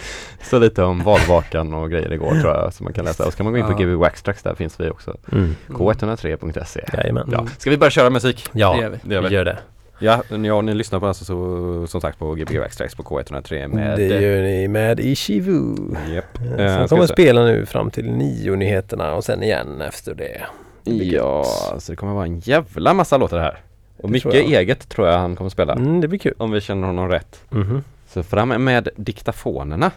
Så 0.43 0.59
lite 0.59 0.83
om 0.83 1.03
valvakan 1.03 1.73
och 1.73 1.91
grejer 1.91 2.13
igår 2.13 2.31
tror 2.41 2.53
jag 2.55 2.73
som 2.73 2.83
man 2.83 2.93
kan 2.93 3.05
läsa. 3.05 3.25
Och 3.25 3.31
så 3.33 3.37
kan 3.37 3.43
man 3.43 3.53
gå 3.53 3.59
in 3.59 3.65
på 3.65 3.71
Ja. 3.71 3.77
GB 3.77 3.95
Waxtrax, 3.95 4.43
där 4.43 4.55
finns 4.55 4.79
vi 4.79 4.89
också. 4.89 5.17
Mm. 5.31 5.55
K103.se. 5.67 6.81
Jajamän. 6.93 7.29
Ja. 7.31 7.45
Ska 7.57 7.69
vi 7.69 7.77
börja 7.77 7.91
köra 7.91 8.09
musik? 8.09 8.49
Ja, 8.53 8.73
Det 8.73 8.81
gör 8.81 8.89
vi. 8.89 8.97
Det 9.03 9.13
gör 9.15 9.21
vi. 9.21 9.27
vi 9.29 9.35
gör 9.35 9.45
det. 9.45 9.57
Ja, 10.03 10.23
ja 10.43 10.61
ni 10.61 10.73
lyssnar 10.73 10.99
på 10.99 11.07
alltså 11.07 11.25
så, 11.25 11.87
som 11.87 12.01
sagt 12.01 12.19
på 12.19 12.33
Gbg 12.35 12.59
Waxtrax 12.59 12.95
på 12.95 13.03
K103 13.03 13.67
med... 13.67 13.97
Det 13.97 14.21
gör 14.21 14.41
ni 14.41 14.67
med 14.67 14.99
Ishivu. 14.99 15.75
Japp. 16.13 16.37
Som 16.37 16.59
Eh, 16.59 16.75
ska 16.75 16.87
kommer 16.87 17.07
spela 17.07 17.43
nu 17.43 17.65
fram 17.65 17.91
till 17.91 18.11
nio 18.11 18.55
nyheterna 18.55 19.15
och 19.15 19.23
sen 19.23 19.43
igen 19.43 19.81
efter 19.81 20.13
det. 20.13 20.41
Ja, 20.83 21.43
så 21.79 21.91
det 21.91 21.95
kommer 21.95 22.13
vara 22.13 22.25
en 22.25 22.39
jävla 22.39 22.93
massa 22.93 23.17
låtar 23.17 23.39
här. 23.39 23.57
Och 23.97 24.09
Det 24.09 24.13
mycket 24.13 24.31
tror 24.31 24.43
eget 24.43 24.89
tror 24.89 25.07
jag 25.07 25.19
han 25.19 25.35
kommer 25.35 25.49
spela. 25.49 25.73
Mm, 25.73 26.01
det 26.01 26.07
blir 26.07 26.19
kul. 26.19 26.33
Om 26.37 26.51
vi 26.51 26.61
känner 26.61 26.87
honom 26.87 27.09
rätt. 27.09 27.41
Mhm. 27.49 27.83
Så 28.07 28.23
fram 28.23 28.49
med 28.49 28.89
diktafonerna. 28.95 29.91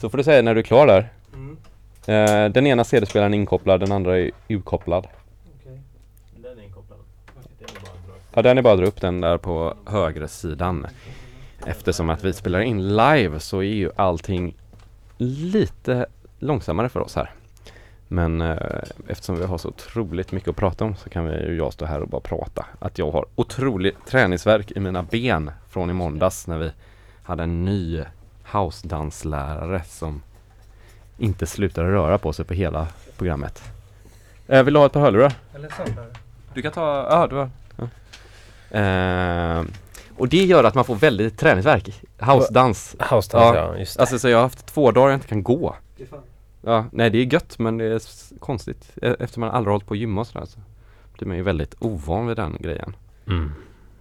Så 0.00 0.10
får 0.10 0.18
du 0.18 0.24
säga 0.24 0.42
när 0.42 0.54
du 0.54 0.60
är 0.60 0.64
klar 0.64 0.86
där. 0.86 1.08
Mm. 1.34 1.56
Eh, 2.06 2.52
den 2.52 2.66
ena 2.66 2.84
CD-spelaren 2.84 3.34
är 3.34 3.38
inkopplad, 3.38 3.80
den 3.80 3.92
andra 3.92 4.18
är 4.18 4.30
utkopplad. 4.48 5.06
Ja, 8.34 8.42
den 8.42 8.58
är 8.58 8.62
bara 8.62 8.74
att 8.74 8.80
dra 8.80 8.86
upp 8.86 9.00
den 9.00 9.20
där 9.20 9.36
på 9.38 9.74
högersidan. 9.86 10.86
Eftersom 11.66 12.10
att 12.10 12.24
vi 12.24 12.32
spelar 12.32 12.60
in 12.60 12.96
live 12.96 13.40
så 13.40 13.58
är 13.58 13.74
ju 13.74 13.90
allting 13.96 14.56
lite 15.16 16.06
långsammare 16.38 16.88
för 16.88 17.00
oss 17.00 17.16
här. 17.16 17.30
Men 18.08 18.40
eh, 18.40 18.82
eftersom 19.08 19.36
vi 19.36 19.44
har 19.44 19.58
så 19.58 19.68
otroligt 19.68 20.32
mycket 20.32 20.48
att 20.48 20.56
prata 20.56 20.84
om 20.84 20.96
så 20.96 21.10
kan 21.10 21.24
vi 21.24 21.46
ju 21.46 21.56
jag 21.56 21.72
stå 21.72 21.84
här 21.84 22.00
och 22.00 22.08
bara 22.08 22.20
prata. 22.20 22.66
Att 22.78 22.98
jag 22.98 23.10
har 23.10 23.26
otrolig 23.34 23.94
träningsverk 24.06 24.70
i 24.70 24.80
mina 24.80 25.02
ben 25.02 25.50
från 25.68 25.90
i 25.90 25.92
måndags 25.92 26.46
när 26.46 26.58
vi 26.58 26.70
hade 27.22 27.42
en 27.42 27.64
ny 27.64 28.04
housedanslärare 28.52 29.82
som 29.84 30.22
inte 31.18 31.46
slutade 31.46 31.92
röra 31.92 32.18
på 32.18 32.32
sig 32.32 32.44
på 32.44 32.54
hela 32.54 32.86
programmet. 33.16 33.62
Eh, 34.48 34.62
vill 34.62 34.74
du 34.74 34.80
ha 34.80 34.86
ett 34.86 34.92
par 34.92 35.00
hörlurar? 35.00 35.32
Du 36.54 36.62
kan 36.62 36.72
ta, 36.72 37.06
ja 37.10 37.26
du 37.26 37.36
har. 37.36 37.50
Eh, 38.70 39.64
och 40.16 40.28
det 40.28 40.44
gör 40.44 40.64
att 40.64 40.74
man 40.74 40.84
får 40.84 40.94
väldigt 40.94 41.38
träningsverk. 41.38 42.02
Housedans. 42.18 42.96
Housedance, 43.10 43.58
Ja, 43.58 43.72
ja, 43.72 43.78
just 43.78 43.96
det. 43.96 44.00
Alltså 44.00 44.18
så 44.18 44.28
jag 44.28 44.38
har 44.38 44.42
haft 44.42 44.66
två 44.66 44.90
dagar 44.90 45.08
jag 45.08 45.16
inte 45.16 45.28
kan 45.28 45.42
gå. 45.42 45.76
Ja, 46.62 46.84
nej 46.92 47.10
det 47.10 47.18
är 47.18 47.32
gött 47.32 47.58
men 47.58 47.78
det 47.78 47.84
är 47.84 48.00
konstigt. 48.38 48.90
E- 49.02 49.16
Efter 49.20 49.40
man 49.40 49.50
aldrig 49.50 49.72
hållit 49.72 49.86
på 49.86 49.94
att 49.94 50.00
gymma 50.00 50.20
och 50.20 50.26
sådär 50.26 50.46
så 50.46 50.58
blir 51.18 51.28
man 51.28 51.36
ju 51.36 51.42
väldigt 51.42 51.74
ovan 51.78 52.26
vid 52.26 52.36
den 52.36 52.56
grejen. 52.60 52.96
Mm. 53.26 53.52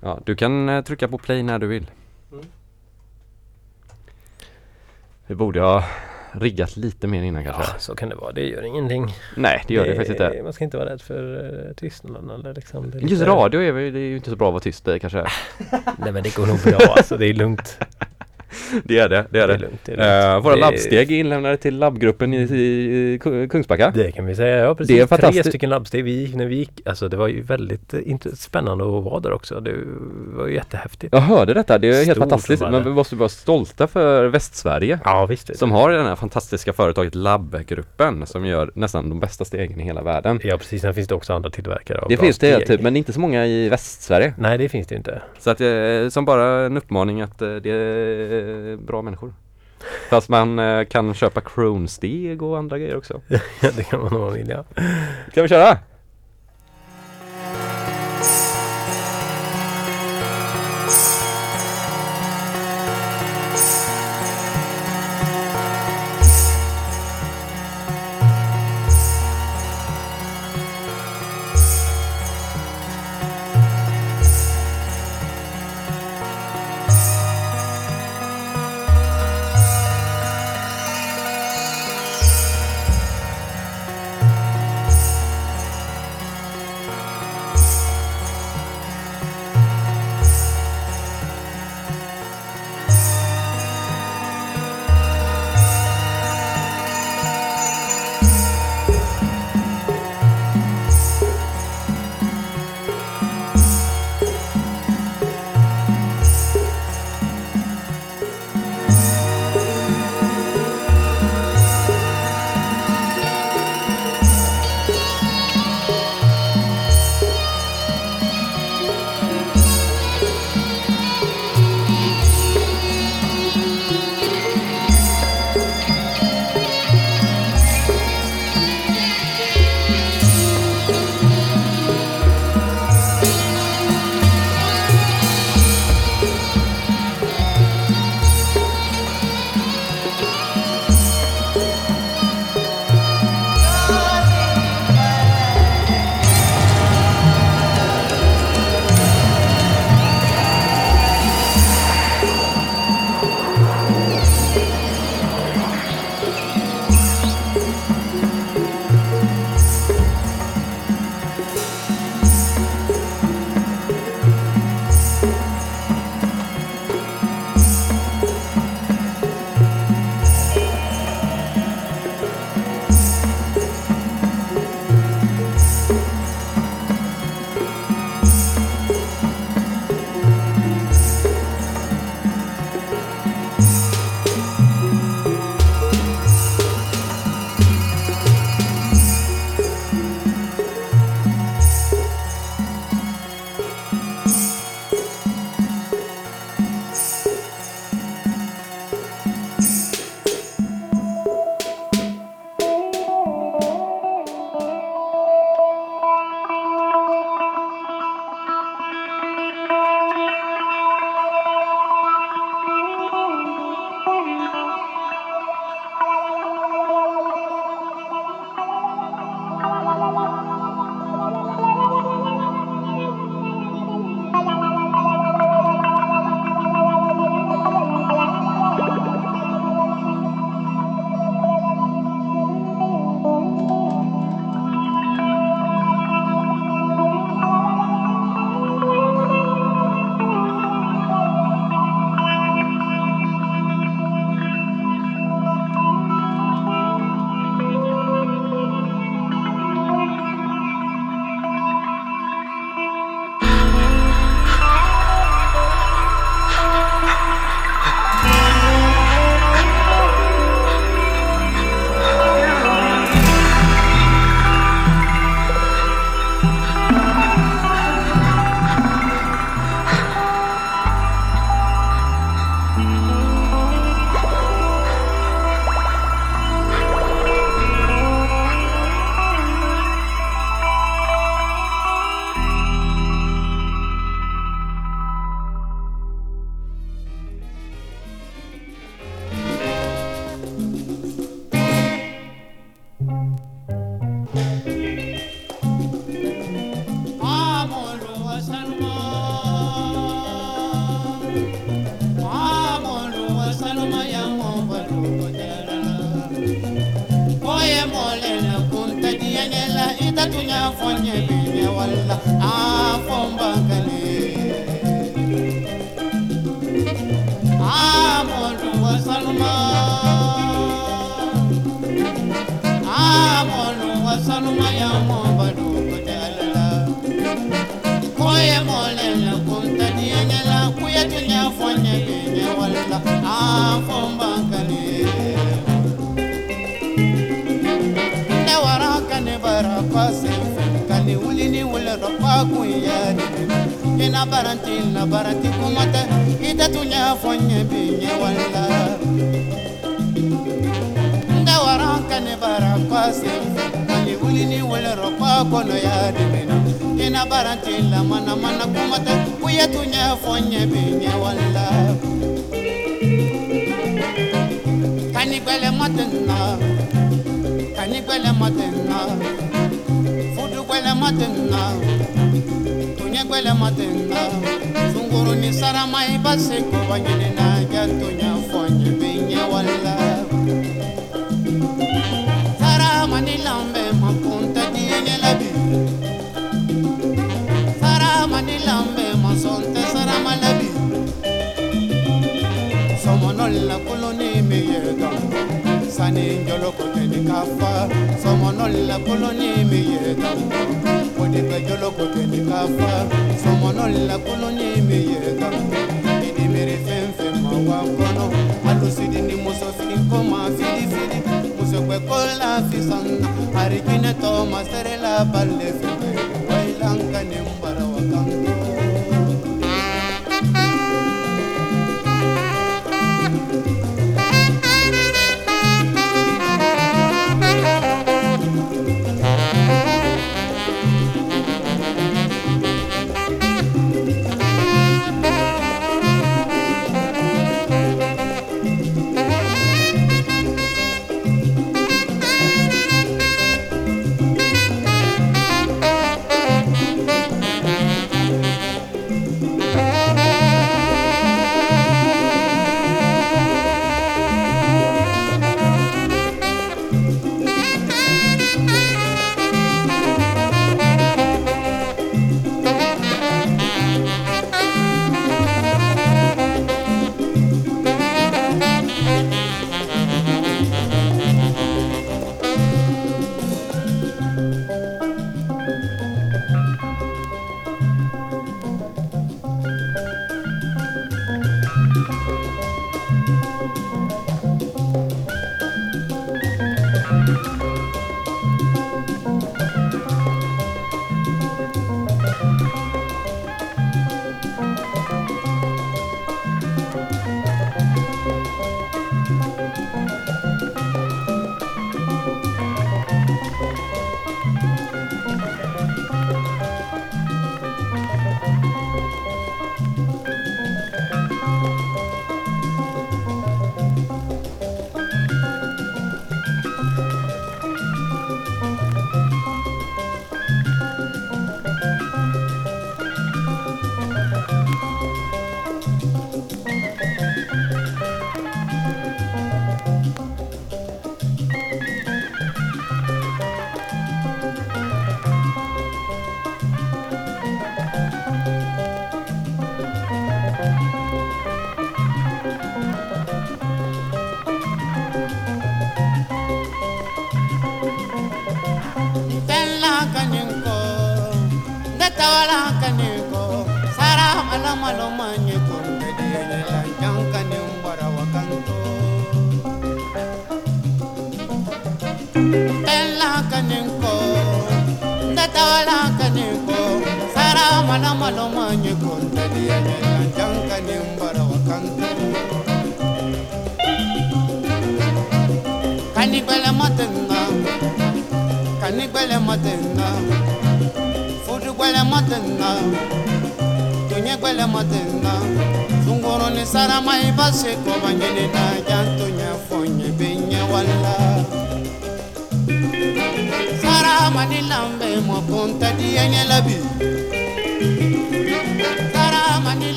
Ja, 0.00 0.18
du 0.24 0.36
kan 0.36 0.68
eh, 0.68 0.84
trycka 0.84 1.08
på 1.08 1.18
play 1.18 1.42
när 1.42 1.58
du 1.58 1.66
vill. 1.66 1.90
Mm. 2.32 2.44
Det 5.26 5.34
borde 5.34 5.58
jag 5.58 5.84
riggat 6.32 6.76
lite 6.76 7.06
mer 7.06 7.22
innan 7.22 7.44
kanske. 7.44 7.62
Ja, 7.62 7.78
så 7.78 7.94
kan 7.94 8.08
det 8.08 8.14
vara. 8.14 8.32
Det 8.32 8.42
gör 8.48 8.62
ingenting. 8.62 9.14
Nej, 9.36 9.64
det 9.68 9.74
gör 9.74 9.84
det, 9.86 9.94
faktiskt 9.96 10.20
inte. 10.20 10.42
Man 10.42 10.52
ska 10.52 10.64
inte 10.64 10.76
vara 10.76 10.90
rädd 10.90 11.02
för 11.02 11.54
uh, 11.68 11.72
tystnaden 11.74 12.30
eller 12.30 12.54
liksom. 12.54 12.90
det 12.90 12.98
Just 12.98 13.10
lite- 13.12 13.26
radio 13.26 13.60
är, 13.60 13.72
det 13.72 13.98
är 13.98 14.02
ju 14.02 14.16
inte 14.16 14.30
så 14.30 14.36
bra 14.36 14.48
att 14.48 14.52
vara 14.52 14.60
tyst 14.62 14.88
i 14.88 14.98
kanske. 15.00 15.24
Nej 15.98 16.12
men 16.12 16.22
det 16.22 16.36
går 16.36 16.46
nog 16.46 16.58
bra 16.62 16.78
alltså. 16.96 17.16
Det 17.16 17.26
är 17.26 17.34
lugnt. 17.34 17.78
Det 18.84 18.98
är 18.98 19.08
det, 19.08 19.26
det 19.30 19.38
är 19.40 19.48
det. 19.48 19.58
lugnt. 19.58 19.80
Det 19.84 19.92
är 19.92 20.32
lugnt. 20.32 20.44
våra 20.46 20.54
Det- 20.54 20.60
labbsteg 20.60 21.12
är 21.12 21.16
inlämnade 21.16 21.56
till 21.56 21.78
labbgruppen 21.78 22.34
i, 22.34 22.36
i 22.36 23.18
Ku- 23.22 23.48
Kungsbacka. 23.48 23.92
Det 23.94 24.12
kan 24.12 24.26
vi 24.26 24.34
säga. 24.34 24.56
Ja 24.56 24.74
precis. 24.74 24.96
Det 24.96 25.02
är 25.02 25.06
Tre 25.06 25.16
fantastiskt. 25.16 25.48
stycken 25.48 25.70
labbsteg 25.70 26.04
vi 26.04 26.10
gick 26.10 26.34
när 26.34 26.46
vi 26.46 26.54
gick. 26.56 26.80
Alltså 26.84 27.08
det 27.08 27.16
var 27.16 27.28
ju 27.28 27.42
väldigt 27.42 27.94
eh, 27.94 28.00
spännande 28.34 28.84
att 28.84 29.04
vara 29.04 29.20
där 29.20 29.32
också. 29.32 29.60
Det 29.60 29.74
var 30.36 30.48
jättehäftigt. 30.48 31.12
Jag 31.12 31.20
hörde 31.20 31.54
detta, 31.54 31.78
det 31.78 31.88
är 31.88 31.92
helt 31.92 32.04
Stort 32.10 32.16
fantastiskt. 32.18 32.62
Men 32.62 32.72
det. 32.72 32.80
vi 32.80 32.90
måste 32.90 33.16
vara 33.16 33.28
stolta 33.28 33.86
för 33.86 34.26
Västsverige. 34.26 34.98
Ja 35.04 35.26
visst. 35.26 35.56
Som 35.58 35.72
har 35.72 35.90
det 35.90 36.02
här 36.02 36.16
fantastiska 36.16 36.72
företaget 36.72 37.14
Labbgruppen 37.14 38.26
som 38.26 38.46
gör 38.46 38.70
nästan 38.74 39.08
de 39.08 39.20
bästa 39.20 39.44
stegen 39.44 39.80
i 39.80 39.84
hela 39.84 40.02
världen. 40.02 40.40
Ja 40.44 40.56
precis. 40.58 40.82
Sen 40.82 40.94
finns 40.94 41.08
det 41.08 41.14
också 41.14 41.32
andra 41.32 41.50
tillverkare 41.50 41.98
av 41.98 42.08
Det 42.08 42.16
finns 42.16 42.38
det 42.38 42.60
typ, 42.66 42.80
men 42.80 42.96
inte 42.96 43.12
så 43.12 43.20
många 43.20 43.46
i 43.46 43.68
Västsverige. 43.68 44.34
Nej 44.38 44.58
det 44.58 44.68
finns 44.68 44.86
det 44.86 44.94
inte. 44.94 45.22
Så 45.38 45.50
att 45.50 45.60
eh, 45.60 46.08
som 46.10 46.24
bara 46.24 46.66
en 46.66 46.76
uppmaning 46.76 47.20
att 47.20 47.38
det 47.38 47.70
är 48.40 48.76
bra 48.76 49.02
människor. 49.02 49.34
Fast 50.10 50.28
man 50.28 50.58
eh, 50.58 50.84
kan 50.84 51.14
köpa 51.14 51.40
Kronsteg 51.40 52.42
och 52.42 52.58
andra 52.58 52.78
grejer 52.78 52.96
också. 52.96 53.20
Ja, 53.60 53.70
det 53.76 53.82
kan 53.82 54.00
man 54.00 54.12
nog 54.12 54.32
vilja. 54.32 54.64
Ska 55.30 55.42
vi 55.42 55.48
köra? 55.48 55.78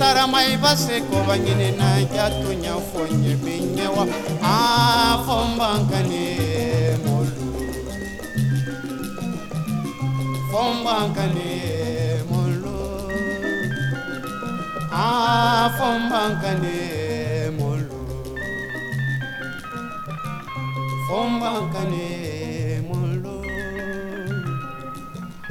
sarama 0.00 0.40
ibase 0.48 0.96
ko 1.12 1.16
bangine 1.28 1.76
na 1.76 2.00
jato 2.08 2.48
nya 2.56 2.72
fonye 2.88 3.36
binyewa 3.44 4.08
a 4.40 5.20
fombangane 5.28 6.24
molu. 7.04 7.44
Fombangane 10.48 11.52
molu. 12.32 12.76
A 14.88 15.68
fombangane 15.76 16.80
molu. 17.60 18.00
Fombangane 21.08 22.08
molu. 22.88 23.36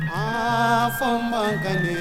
A 0.09 0.89
fombangane 0.97 1.98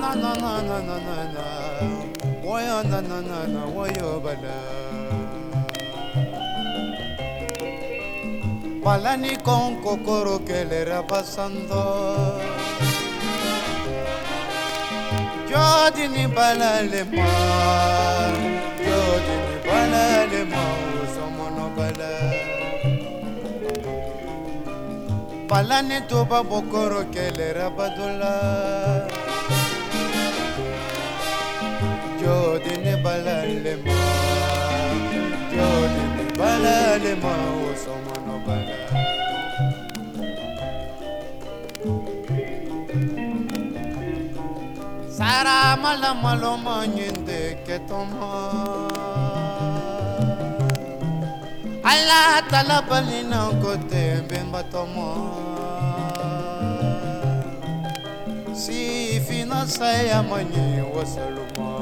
na 0.00 0.14
na 0.14 0.32
na 0.34 0.52
na 0.62 0.78
na 0.80 0.96
na 0.98 1.16
na 1.34 1.46
na 2.42 2.82
na 2.82 3.00
na 3.00 3.18
na 3.20 3.38
na 3.46 3.62
woyo 3.74 4.20
bala 4.24 4.58
Palani 8.82 9.36
con 9.44 9.80
cocoro 9.80 10.40
que 10.44 10.64
le 10.64 10.80
era 10.82 11.02
pasando 11.02 12.40
Yo 15.48 15.90
di 15.94 16.08
ni 16.08 16.26
bala 16.26 16.82
le 16.82 17.04
ma 17.04 17.30
Yo 18.86 19.00
di 19.26 19.34
ni 19.46 19.56
bala 19.66 20.26
le 20.32 20.42
ma 20.52 20.64
Somo 21.14 21.46
no 21.56 21.66
bala 21.76 22.12
Palani 25.48 26.00
tuba 26.08 26.42
bocoro 26.42 27.04
que 27.12 27.30
le 27.30 27.52
Jodini 32.22 32.94
balale 33.04 33.74
ma, 33.84 33.98
Jodini 35.54 36.24
balale 36.38 37.12
ma, 37.22 37.34
somono 37.82 38.34
bala. 38.46 38.76
Sara 45.16 45.76
mala 45.82 46.14
malo 46.14 46.56
manyende 46.64 47.58
ketoma 47.66 48.30
Ala 51.84 52.42
tala 52.50 52.78
balina 52.88 53.50
kote 53.62 54.04
bemba 54.28 54.62
toma 54.72 55.08
Si 58.54 59.20
fina 59.26 59.66
saya 59.66 60.22
manyi 60.22 60.80
wasaluma 60.94 61.81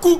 Cu. 0.00 0.12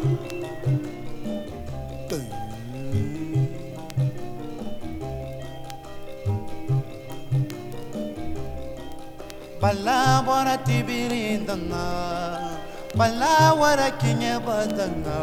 Palavra 9.61 10.59
tibirindana, 10.63 12.61
palavra 12.95 13.91
quinha 13.99 14.39
badana, 14.39 15.19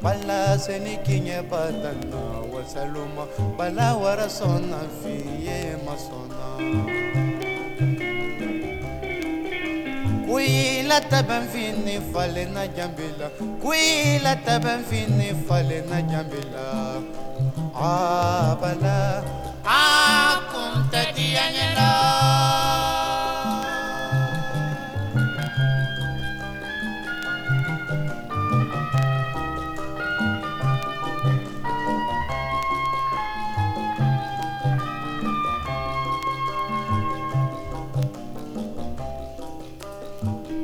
palavra 0.00 0.58
seniquinha 0.58 1.42
badana. 1.44 2.27
Wasaluma 2.68 3.24
Bala 3.56 3.96
wara 3.96 4.28
sona 4.28 4.76
fiye 5.02 5.76
masona 5.88 6.60
Kuila 10.28 11.00
taban 11.08 11.48
fini 11.48 12.00
fale 12.12 12.44
na 12.52 12.66
jambila. 12.68 13.30
Kuila 13.62 14.36
taban 14.44 14.84
fini 14.84 15.32
fale 15.48 15.80
na 15.88 16.02
jambila. 16.02 17.00
Ah 17.74 18.54
bala 18.60 19.24
Ah 19.64 20.40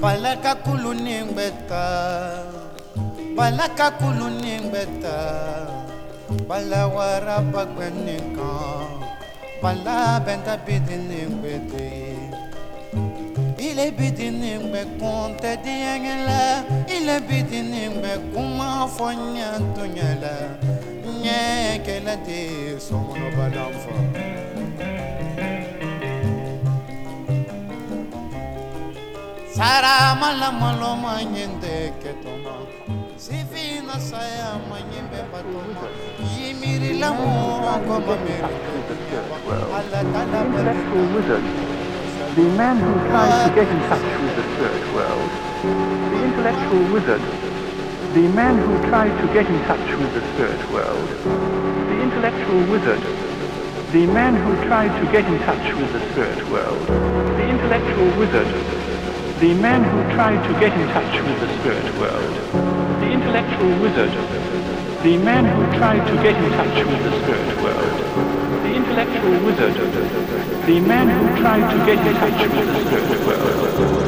balaka 0.05 0.53
kulu 0.61 0.93
ni 1.05 1.17
ngbẹta 1.25 1.85
balaka 3.37 3.87
kulu 4.01 4.27
ni 4.43 4.53
ngbẹta 4.65 5.17
balawara 6.49 7.37
bagbẹ 7.53 7.89
nìkan 8.05 8.85
balabẹnta 9.63 10.55
bidi 10.67 10.97
ni 11.09 11.21
ilé 13.67 13.87
bidi 13.99 14.29
ni 14.41 14.51
ngbẹkun 14.65 15.31
diengela, 15.65 16.43
ilé 16.97 17.17
bidi 17.29 17.61
ni 17.73 17.83
kuma 18.33 18.57
máa 18.59 18.87
tunyela, 18.97 19.25
nyẹ 19.35 19.51
tó 19.77 19.85
nyẹ 19.95 20.11
lẹ 20.23 20.37
nyẹ 21.23 21.79
kẹlẹ 21.87 22.15
de 22.27 22.41
sọmọnọ 22.87 23.27
balanfa. 23.39 23.95
Fɔ. 29.55 29.63
Sara 29.63 30.15
mala 30.21 30.51
malo 30.53 30.97
manyende 30.97 31.93
ketoma 32.03 32.55
Sifina 33.17 33.99
saya 33.99 34.59
manyembe 34.69 35.21
patoma 35.31 35.87
Yimiri 36.19 36.99
la 36.99 37.13
mo 37.13 37.63
ko 37.87 38.01
mamere 38.01 38.51
Alla 39.75 40.01
tala 40.13 40.41
intellectual 40.55 41.07
wizard, 41.15 41.45
the 42.35 42.47
man 42.57 42.77
who 42.79 42.93
tries 43.09 43.49
to 43.49 43.55
get 43.55 43.69
in 43.69 43.81
touch 43.89 44.09
with 44.23 44.35
the 44.35 44.45
spirit 44.55 44.87
world. 44.95 45.31
The 46.11 46.19
intellectual 46.25 46.83
wizard, 46.93 47.23
the 48.15 48.27
man 48.35 48.59
who 48.59 48.73
tried 48.89 49.15
to 49.21 49.27
get 49.33 49.47
in 49.47 49.61
touch 49.69 49.89
with 50.01 50.13
the 50.15 50.23
spirit 50.33 50.63
world. 50.73 51.09
The 51.91 51.99
intellectual 52.03 52.61
wizard, 52.73 53.03
the 53.93 54.07
man 54.07 54.35
who 54.35 54.53
tried 54.67 54.93
to 54.99 55.13
get 55.13 55.25
in 55.27 55.39
touch 55.47 55.67
with 55.75 55.93
the 55.93 56.01
spirit 56.11 56.43
world. 56.51 56.87
The 57.39 57.47
intellectual 57.49 58.11
wizard, 58.19 58.49
the 59.45 59.53
man 59.53 59.85
who 59.85 60.01
tried 60.15 60.41
to 60.49 60.59
get 60.59 60.73
in 60.73 60.89
touch 60.89 61.21
with 61.21 61.39
the 61.39 61.49
spirit 61.61 61.85
world. 61.99 62.35
The 63.03 63.11
intellectual 63.13 63.79
wizard, 63.79 64.11
the 65.03 65.19
man 65.19 65.45
who 65.45 65.63
tried 65.77 66.01
to 66.09 66.15
get 66.23 66.35
in 66.35 66.51
touch 66.53 66.87
with 66.87 67.03
the 67.05 67.13
spirit 67.21 67.61
world. 67.61 67.97
The 68.65 68.73
intellectual 68.75 69.37
wizard, 69.45 69.75
the 70.65 70.81
man 70.81 71.11
who 71.11 71.43
tried 71.43 71.71
to 71.73 71.79
get 71.85 72.07
in 72.07 72.15
touch 72.15 72.41
with 72.57 72.69
the 72.73 72.81
spirit 72.89 73.27
world. 73.27 74.04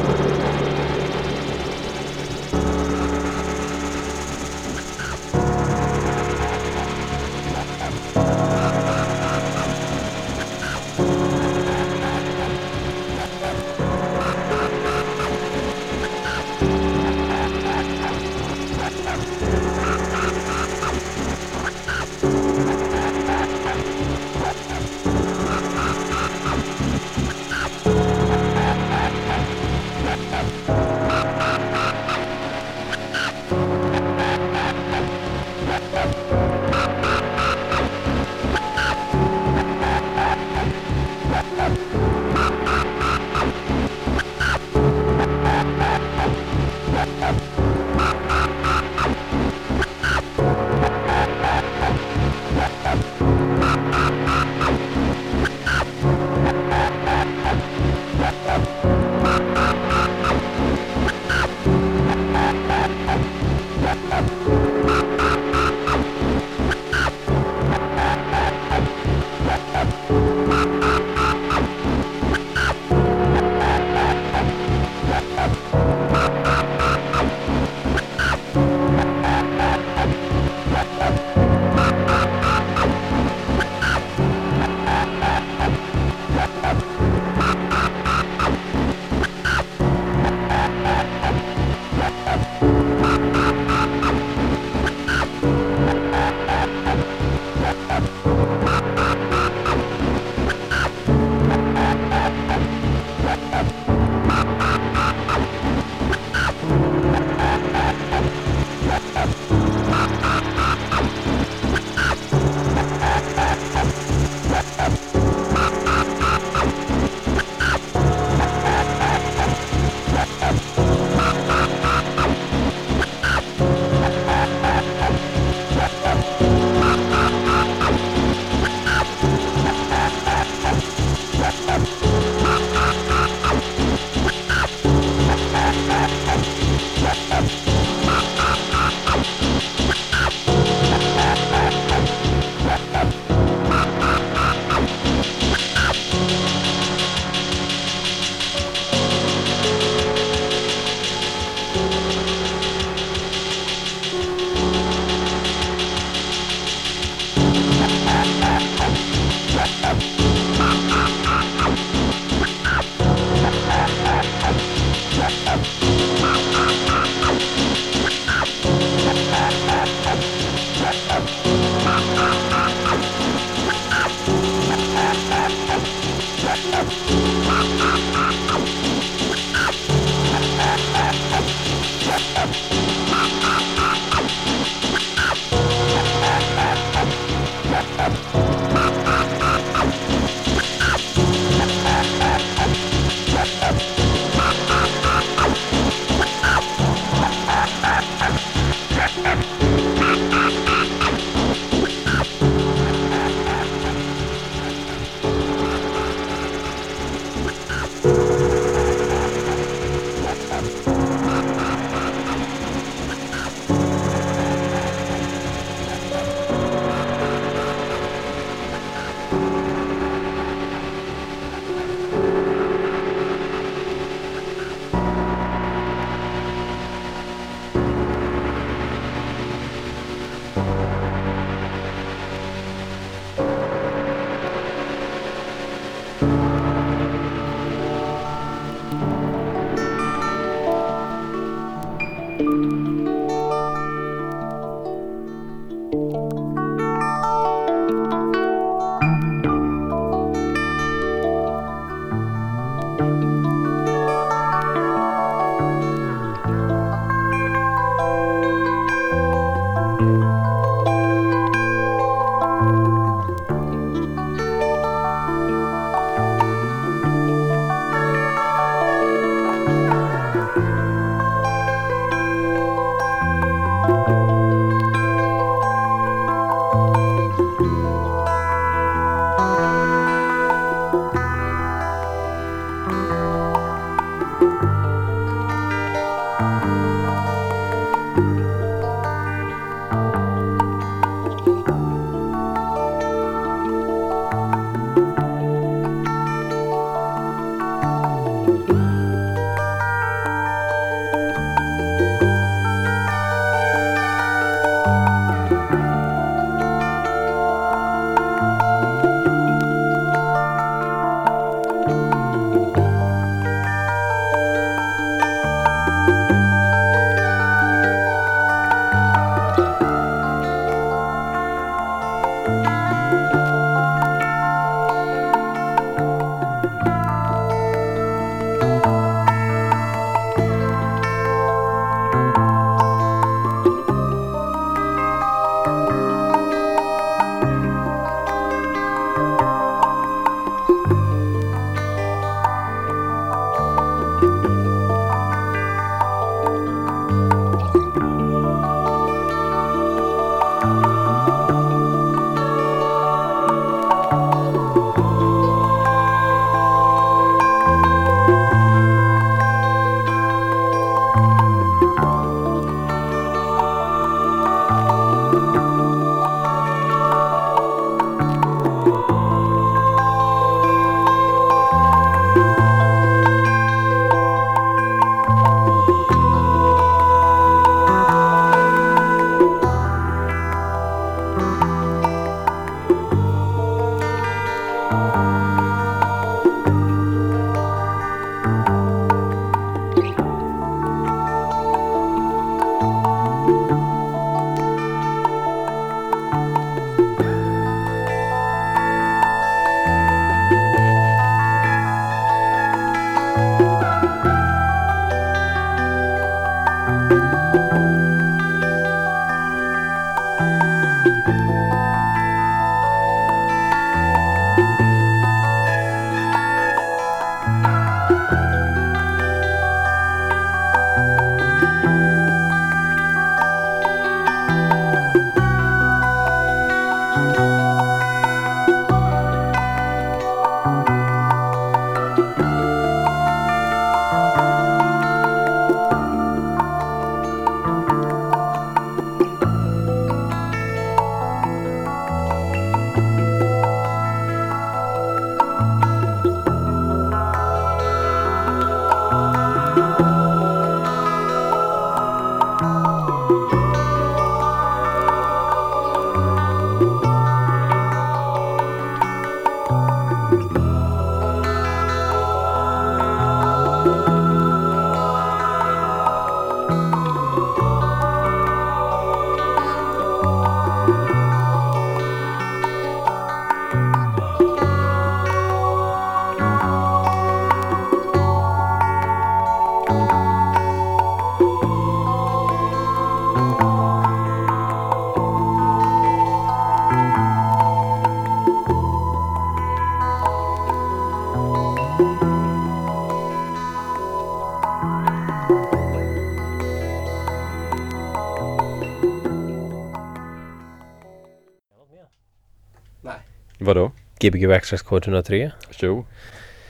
Vadå? 503.59 503.91
Gbg 504.19 504.53
Access 504.53 504.81
kod 504.81 505.03
103. 505.03 505.51
Tjo. 505.71 506.05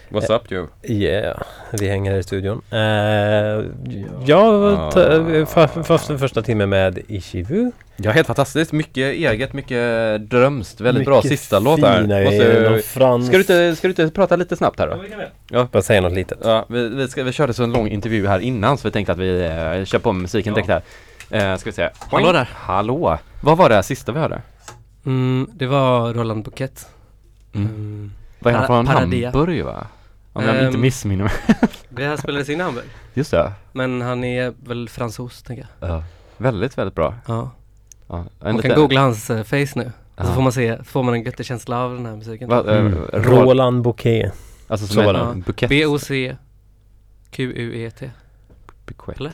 What's 0.09 0.35
up 0.35 0.51
Joe? 0.51 0.67
Yeah, 0.83 1.37
vi 1.71 1.87
hänger 1.89 2.11
här 2.11 2.19
i 2.19 2.23
studion. 2.23 2.61
Uh, 2.73 2.79
jag 4.25 4.91
tar 4.91 5.45
för, 5.45 5.65
för, 5.83 5.97
för, 5.97 6.17
första 6.17 6.41
timmen 6.41 6.69
med 6.69 6.99
Ishivu. 7.07 7.71
Ja, 7.95 8.11
helt 8.11 8.27
fantastiskt. 8.27 8.71
Mycket 8.71 8.97
eget, 8.97 9.53
mycket 9.53 10.21
drömskt. 10.29 10.81
Väldigt 10.81 11.05
bra 11.05 11.15
Mycket 11.15 11.31
sista 11.31 11.59
låt 11.59 11.81
där. 11.81 12.01
fina 12.01 12.21
Måste- 12.21 12.81
frans- 12.99 13.27
Ska 13.27 13.31
du, 13.31 13.39
inte, 13.39 13.75
ska 13.75 13.87
du 13.87 14.03
inte 14.03 14.15
prata 14.15 14.35
lite 14.35 14.55
snabbt 14.55 14.79
här 14.79 14.87
då? 15.49 15.65
Bara 15.71 15.81
säga 15.83 16.01
något 16.01 16.13
litet. 16.13 16.37
Ja, 16.43 16.65
vi, 16.69 16.89
vi, 16.89 17.07
ska, 17.07 17.23
vi 17.23 17.31
körde 17.31 17.53
så 17.53 17.63
en 17.63 17.73
lång 17.73 17.87
intervju 17.87 18.27
här 18.27 18.39
innan 18.39 18.77
så 18.77 18.87
vi 18.87 18.91
tänkte 18.91 19.11
att 19.11 19.19
vi 19.19 19.41
eh, 19.45 19.85
kör 19.85 19.99
på 19.99 20.11
med 20.11 20.21
musiken 20.21 20.53
direkt 20.53 20.69
här. 20.69 20.81
Eh, 21.51 21.57
ska 21.57 21.69
vi 21.69 21.73
se. 21.73 21.89
Hallå 22.11 22.31
där. 22.31 22.49
Hallå! 22.53 23.17
Vad 23.41 23.57
var 23.57 23.69
det 23.69 23.75
här 23.75 23.81
sista 23.81 24.11
vi 24.11 24.19
hörde? 24.19 24.41
Mm, 25.07 25.49
det 25.53 25.67
var 25.67 26.13
Roland 26.13 26.43
Bukett. 26.45 26.87
Mm. 27.53 27.67
Mm. 27.67 28.11
Var 28.39 28.51
han 28.51 28.61
Para- 28.61 28.67
från 28.67 28.85
Paradia. 28.85 29.31
Hamburg 29.31 29.65
va? 29.65 29.87
Om 30.33 30.43
jag 30.43 30.55
inte 30.63 30.75
Ehm. 30.77 30.81
missminner 30.81 31.23
mig. 31.23 31.33
Det 31.89 32.05
här 32.05 32.17
spelades 32.17 32.49
in 32.49 32.59
i 32.59 32.63
Hamburg. 32.63 32.85
Just 33.13 33.31
det. 33.31 33.51
Men 33.71 34.01
han 34.01 34.23
är 34.23 34.53
väl 34.65 34.89
fransos, 34.89 35.43
tänker 35.43 35.67
jag. 35.79 35.89
Ja. 35.89 36.03
Väldigt, 36.37 36.77
väldigt 36.77 36.95
bra. 36.95 37.15
Ja. 37.27 37.51
Ja. 38.07 38.25
Man 38.39 38.57
kan 38.61 38.75
googla 38.75 39.01
hans 39.01 39.29
eh, 39.29 39.43
face 39.43 39.67
nu. 39.75 39.91
Ja. 40.15 40.25
Så 40.25 40.33
får 40.33 40.41
man 40.41 40.51
se, 40.51 40.83
får 40.83 41.03
man 41.03 41.13
en 41.13 41.23
göttig 41.23 41.45
känsla 41.45 41.83
av 41.83 41.93
den 41.95 42.05
här 42.05 42.15
musiken. 42.15 42.49
Va, 42.49 42.63
eh, 42.71 42.77
Mm. 42.79 42.93
Roland- 43.13 43.81
Bouquet. 43.83 44.33
Alltså 44.67 44.87
som 44.87 45.03
det. 45.03 45.33
bukett. 45.45 45.69
B-O-C-Q-U-E-T. 45.69 46.37
Bukett. 48.85 49.17
Eller? 49.19 49.31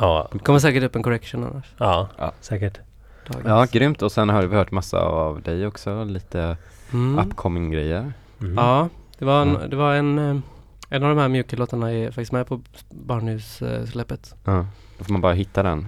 Ja, 0.00 0.28
Det 0.32 0.38
kommer 0.38 0.58
säkert 0.58 0.82
upp 0.82 0.96
en 0.96 1.02
correction 1.02 1.44
annars. 1.44 1.64
ja, 1.78 2.08
Ja. 2.18 2.32
säkert. 2.40 2.80
Dagens. 3.28 3.46
Ja, 3.48 3.66
grymt. 3.78 4.02
Och 4.02 4.12
sen 4.12 4.28
har 4.28 4.42
vi 4.42 4.56
hört 4.56 4.70
massa 4.70 4.98
av 5.00 5.42
dig 5.42 5.66
också. 5.66 6.04
Lite 6.04 6.56
Mm. 6.92 7.18
upcoming 7.18 7.70
grejer. 7.70 8.12
Mm. 8.40 8.54
Ja, 8.56 8.88
det 9.18 9.24
var 9.24 9.42
en, 9.42 9.70
det 9.70 9.76
var 9.76 9.94
en, 9.94 10.18
eh, 10.18 10.36
en 10.90 11.02
av 11.02 11.08
de 11.08 11.18
här 11.18 11.28
mjuka-låtarna 11.28 11.92
är 11.92 12.06
faktiskt 12.06 12.32
med 12.32 12.46
på 12.46 12.60
Barnhus-släppet. 12.90 14.34
Ja. 14.44 14.66
Då 14.98 15.04
får 15.04 15.12
man 15.12 15.20
bara 15.20 15.32
hitta 15.32 15.62
den. 15.62 15.86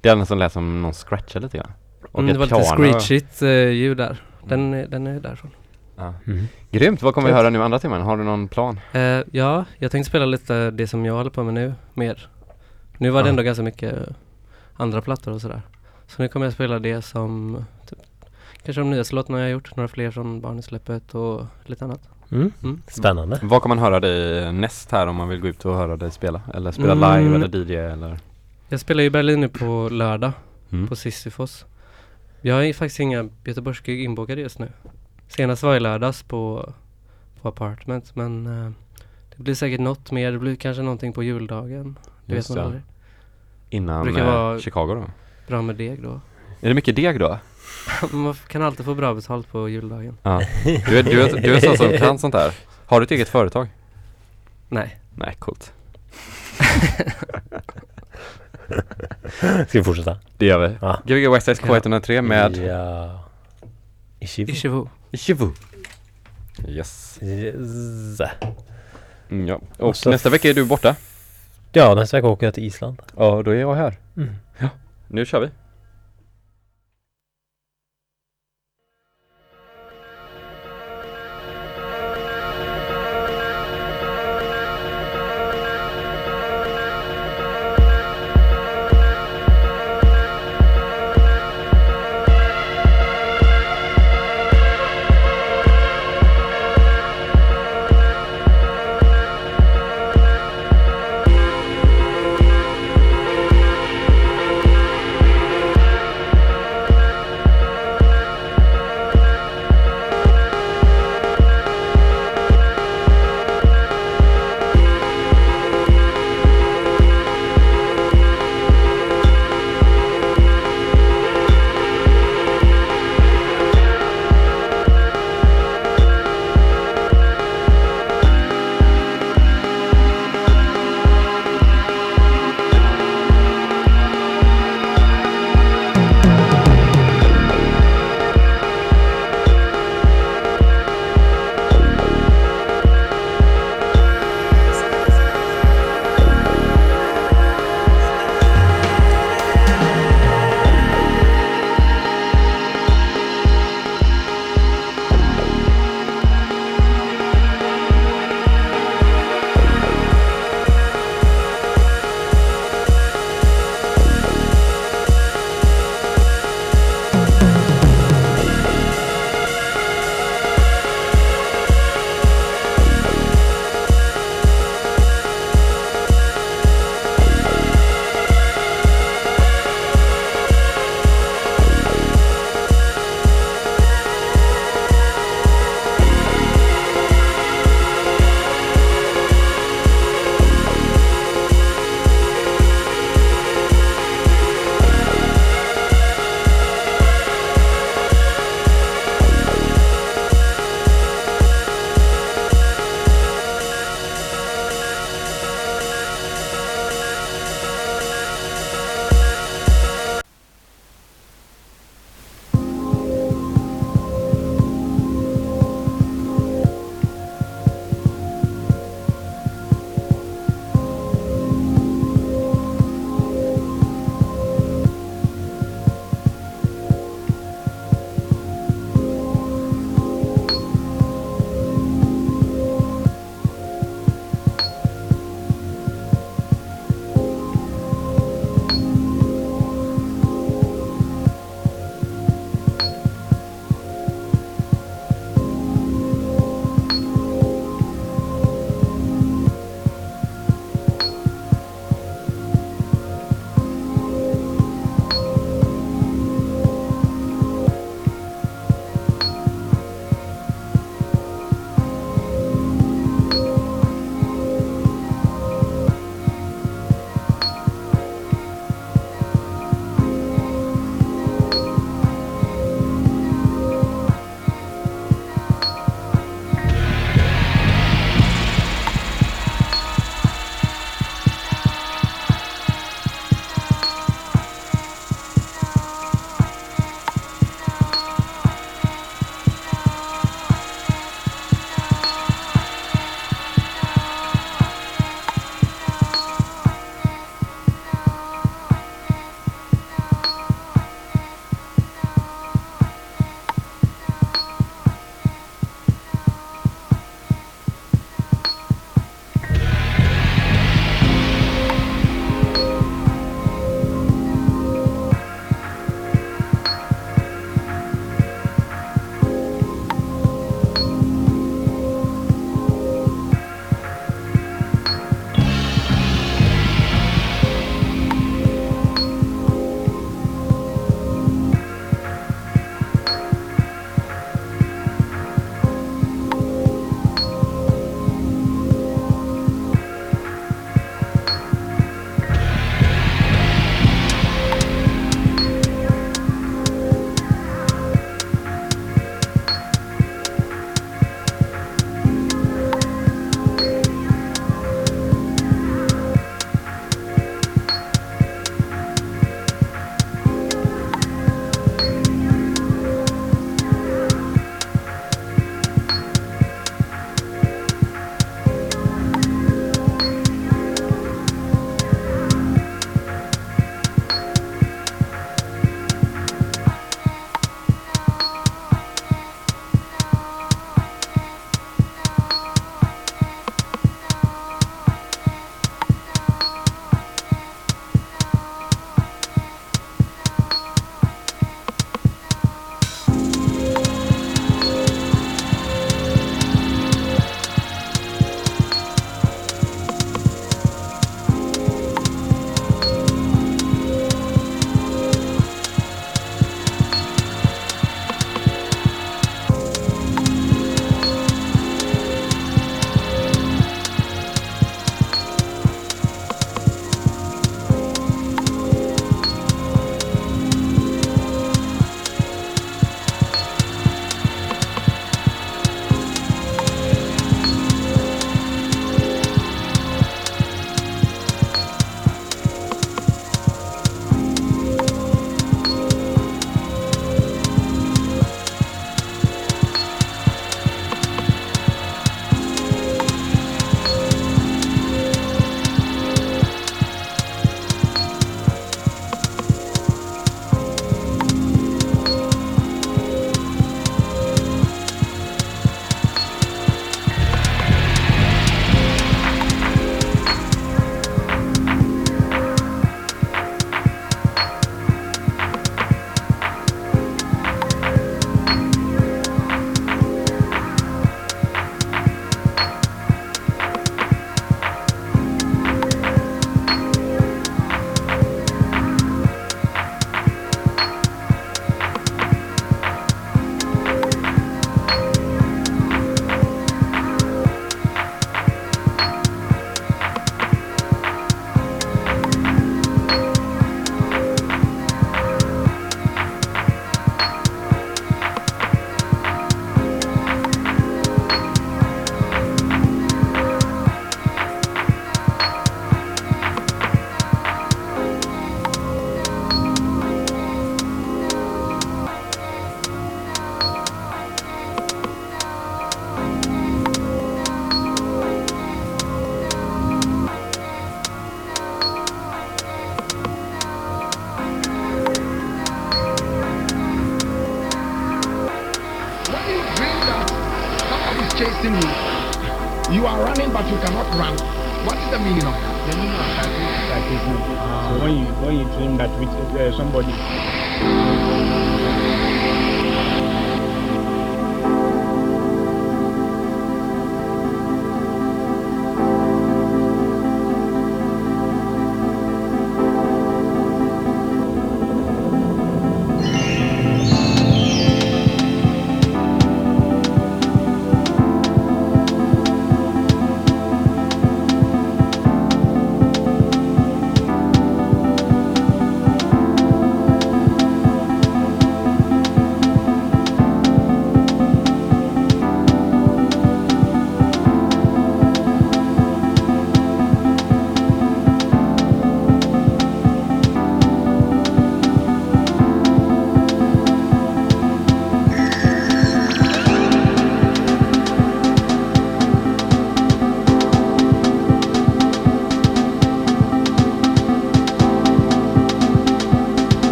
Det 0.00 0.08
är 0.08 0.16
den 0.16 0.26
som 0.26 0.38
lät 0.38 0.52
som 0.52 0.82
någon 0.82 0.92
scratchar 0.94 1.40
lite 1.40 1.58
grann. 1.58 1.72
Och 2.12 2.20
Mm, 2.20 2.32
det 2.32 2.38
var 2.38 2.46
lite 2.46 2.62
screechigt 2.76 3.42
eh, 3.42 3.48
ljud 3.70 3.96
där. 3.96 4.22
Den, 4.46 4.74
är- 4.74 4.86
den 4.86 5.06
är 5.06 5.20
därifrån. 5.20 5.50
Ja. 5.96 6.14
Mm. 6.26 6.44
Grymt. 6.70 7.02
Vad 7.02 7.14
kommer 7.14 7.28
vi 7.28 7.34
höra 7.34 7.50
nu 7.50 7.62
andra 7.62 7.78
timmen? 7.78 8.02
Har 8.02 8.16
du 8.16 8.24
någon 8.24 8.48
plan? 8.48 8.80
Eh, 8.92 9.00
ja, 9.32 9.64
jag 9.78 9.90
tänkte 9.90 10.08
spela 10.10 10.24
lite 10.24 10.70
det 10.70 10.86
som 10.86 11.04
jag 11.04 11.14
håller 11.14 11.30
på 11.30 11.42
med 11.44 11.54
nu, 11.54 11.74
mer. 11.94 12.28
Nu 12.98 13.10
var 13.10 13.22
det 13.22 13.26
Ja. 13.26 13.30
ändå 13.30 13.42
ganska 13.42 13.62
mycket 13.62 13.94
andra 14.74 15.00
plattor 15.02 15.32
och 15.32 15.40
sådär. 15.40 15.62
Så 16.06 16.22
nu 16.22 16.28
kommer 16.28 16.46
jag 16.46 16.52
spela 16.52 16.78
det 16.78 17.02
som, 17.02 17.64
typ, 17.86 17.98
kanske 18.62 18.80
de 18.80 18.90
nyaste 18.90 19.14
låtarna 19.14 19.38
jag 19.38 19.44
har 19.46 19.50
gjort, 19.50 19.76
några 19.76 19.88
fler 19.88 20.10
från 20.10 20.40
Barnhus-släppet 20.40 21.14
och 21.14 21.46
lite 21.66 21.84
annat. 21.84 22.08
Mm. 22.30 22.52
Mm. 22.62 22.82
Spännande. 22.88 23.38
Var 23.42 23.60
kommer 23.60 23.74
man 23.76 23.84
höra 23.84 24.00
dig 24.00 24.52
näst 24.52 24.92
här 24.92 25.06
om 25.06 25.16
man 25.16 25.28
vill 25.28 25.40
gå 25.40 25.48
ut 25.48 25.64
och 25.64 25.74
höra 25.76 25.96
dig 25.96 26.10
spela? 26.10 26.40
Eller 26.54 26.72
spela 26.72 26.92
Mm. 26.92 27.24
live 27.24 27.34
eller 27.44 27.58
DJ 27.72 27.74
eller? 27.92 28.18
Jag 28.68 28.80
spelar 28.80 29.00
ju 29.00 29.06
i 29.06 29.10
Berlin 29.10 29.40
nu 29.40 29.48
på 29.48 29.88
lördag, 29.92 30.32
Mm. 30.72 30.88
på 30.88 30.96
Sisyfos. 30.96 31.64
Jag 32.40 32.54
har 32.54 32.72
faktiskt 32.72 33.00
inga 33.00 33.28
Göteborgsgig 33.44 34.04
inbokade 34.04 34.40
just 34.40 34.58
nu. 34.58 34.68
Senast 35.28 35.62
var 35.62 35.76
i 35.76 35.80
lördags 35.80 36.22
på, 36.22 36.72
på 37.42 37.48
Apartment, 37.48 38.16
men 38.16 38.46
eh, 38.46 38.70
det 39.36 39.42
blir 39.42 39.54
säkert 39.54 39.80
något 39.80 40.10
mer. 40.10 40.32
Det 40.32 40.38
blir 40.38 40.56
kanske 40.56 40.82
någonting 40.82 41.12
på 41.12 41.22
juldagen. 41.22 41.98
Det 42.26 42.34
Just 42.34 42.50
vet 42.50 42.56
man 42.56 42.62
det. 42.62 42.66
aldrig. 42.66 42.82
Innan 43.70 44.04
Brukar 44.04 44.20
eh, 44.20 44.32
vara- 44.32 44.58
Chicago 44.58 44.94
då? 44.94 45.04
Bra 45.52 45.62
med 45.62 45.76
deg 45.76 46.02
då. 46.02 46.20
Är 46.60 46.68
det 46.68 46.74
mycket 46.74 46.96
deg 46.96 47.20
då? 47.20 47.38
Man 48.10 48.34
kan 48.48 48.62
alltid 48.62 48.86
få 48.86 48.94
bra 48.94 49.14
betalt 49.14 49.48
på 49.52 49.68
juldagen. 49.68 50.18
Ja. 50.22 50.42
Du 50.64 50.98
är, 50.98 51.02
du 51.02 51.22
är, 51.22 51.40
du 51.40 51.54
är 51.54 51.60
sån 51.60 51.76
som 51.76 51.98
kan 51.98 52.18
sånt 52.18 52.34
här. 52.34 52.52
Har 52.86 53.00
du 53.00 53.04
ett 53.04 53.10
eget 53.10 53.28
företag? 53.28 53.68
Nej. 54.68 54.96
Nej, 55.14 55.36
coolt. 55.38 55.72
Ska 59.68 59.78
vi 59.78 59.84
fortsätta? 59.84 60.18
Det 60.36 60.46
gör 60.46 60.68
vi. 60.68 60.74
Ja. 60.80 60.98
Gbg 61.06 61.28
Westside 61.30 61.58
K103 61.58 62.22
med 62.22 62.56
Ja. 62.56 63.24
Ishivu. 64.20 64.52
Ishivu. 64.52 64.86
Shivu. 65.12 65.50
Yes. 66.68 67.18
Yes. 67.22 68.20
Mm, 69.30 69.48
ja. 69.48 69.60
Och 69.78 69.88
Och 69.88 69.96
nästa 70.06 70.30
vecka 70.30 70.48
är 70.50 70.54
du 70.54 70.64
borta. 70.64 70.96
Ja, 71.72 71.94
nästa 71.94 72.16
vecka 72.16 72.26
åker 72.28 72.46
jag 72.46 72.54
till 72.54 72.64
Island. 72.64 73.02
Ja, 73.16 73.42
då 73.44 73.50
är 73.50 73.54
jag 73.60 73.74
här. 73.74 73.96
Mm. 74.16 74.34
Nu 75.12 75.24
kör 75.26 75.40
vi. 75.40 75.50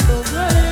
So 0.00 0.22
good. 0.24 0.63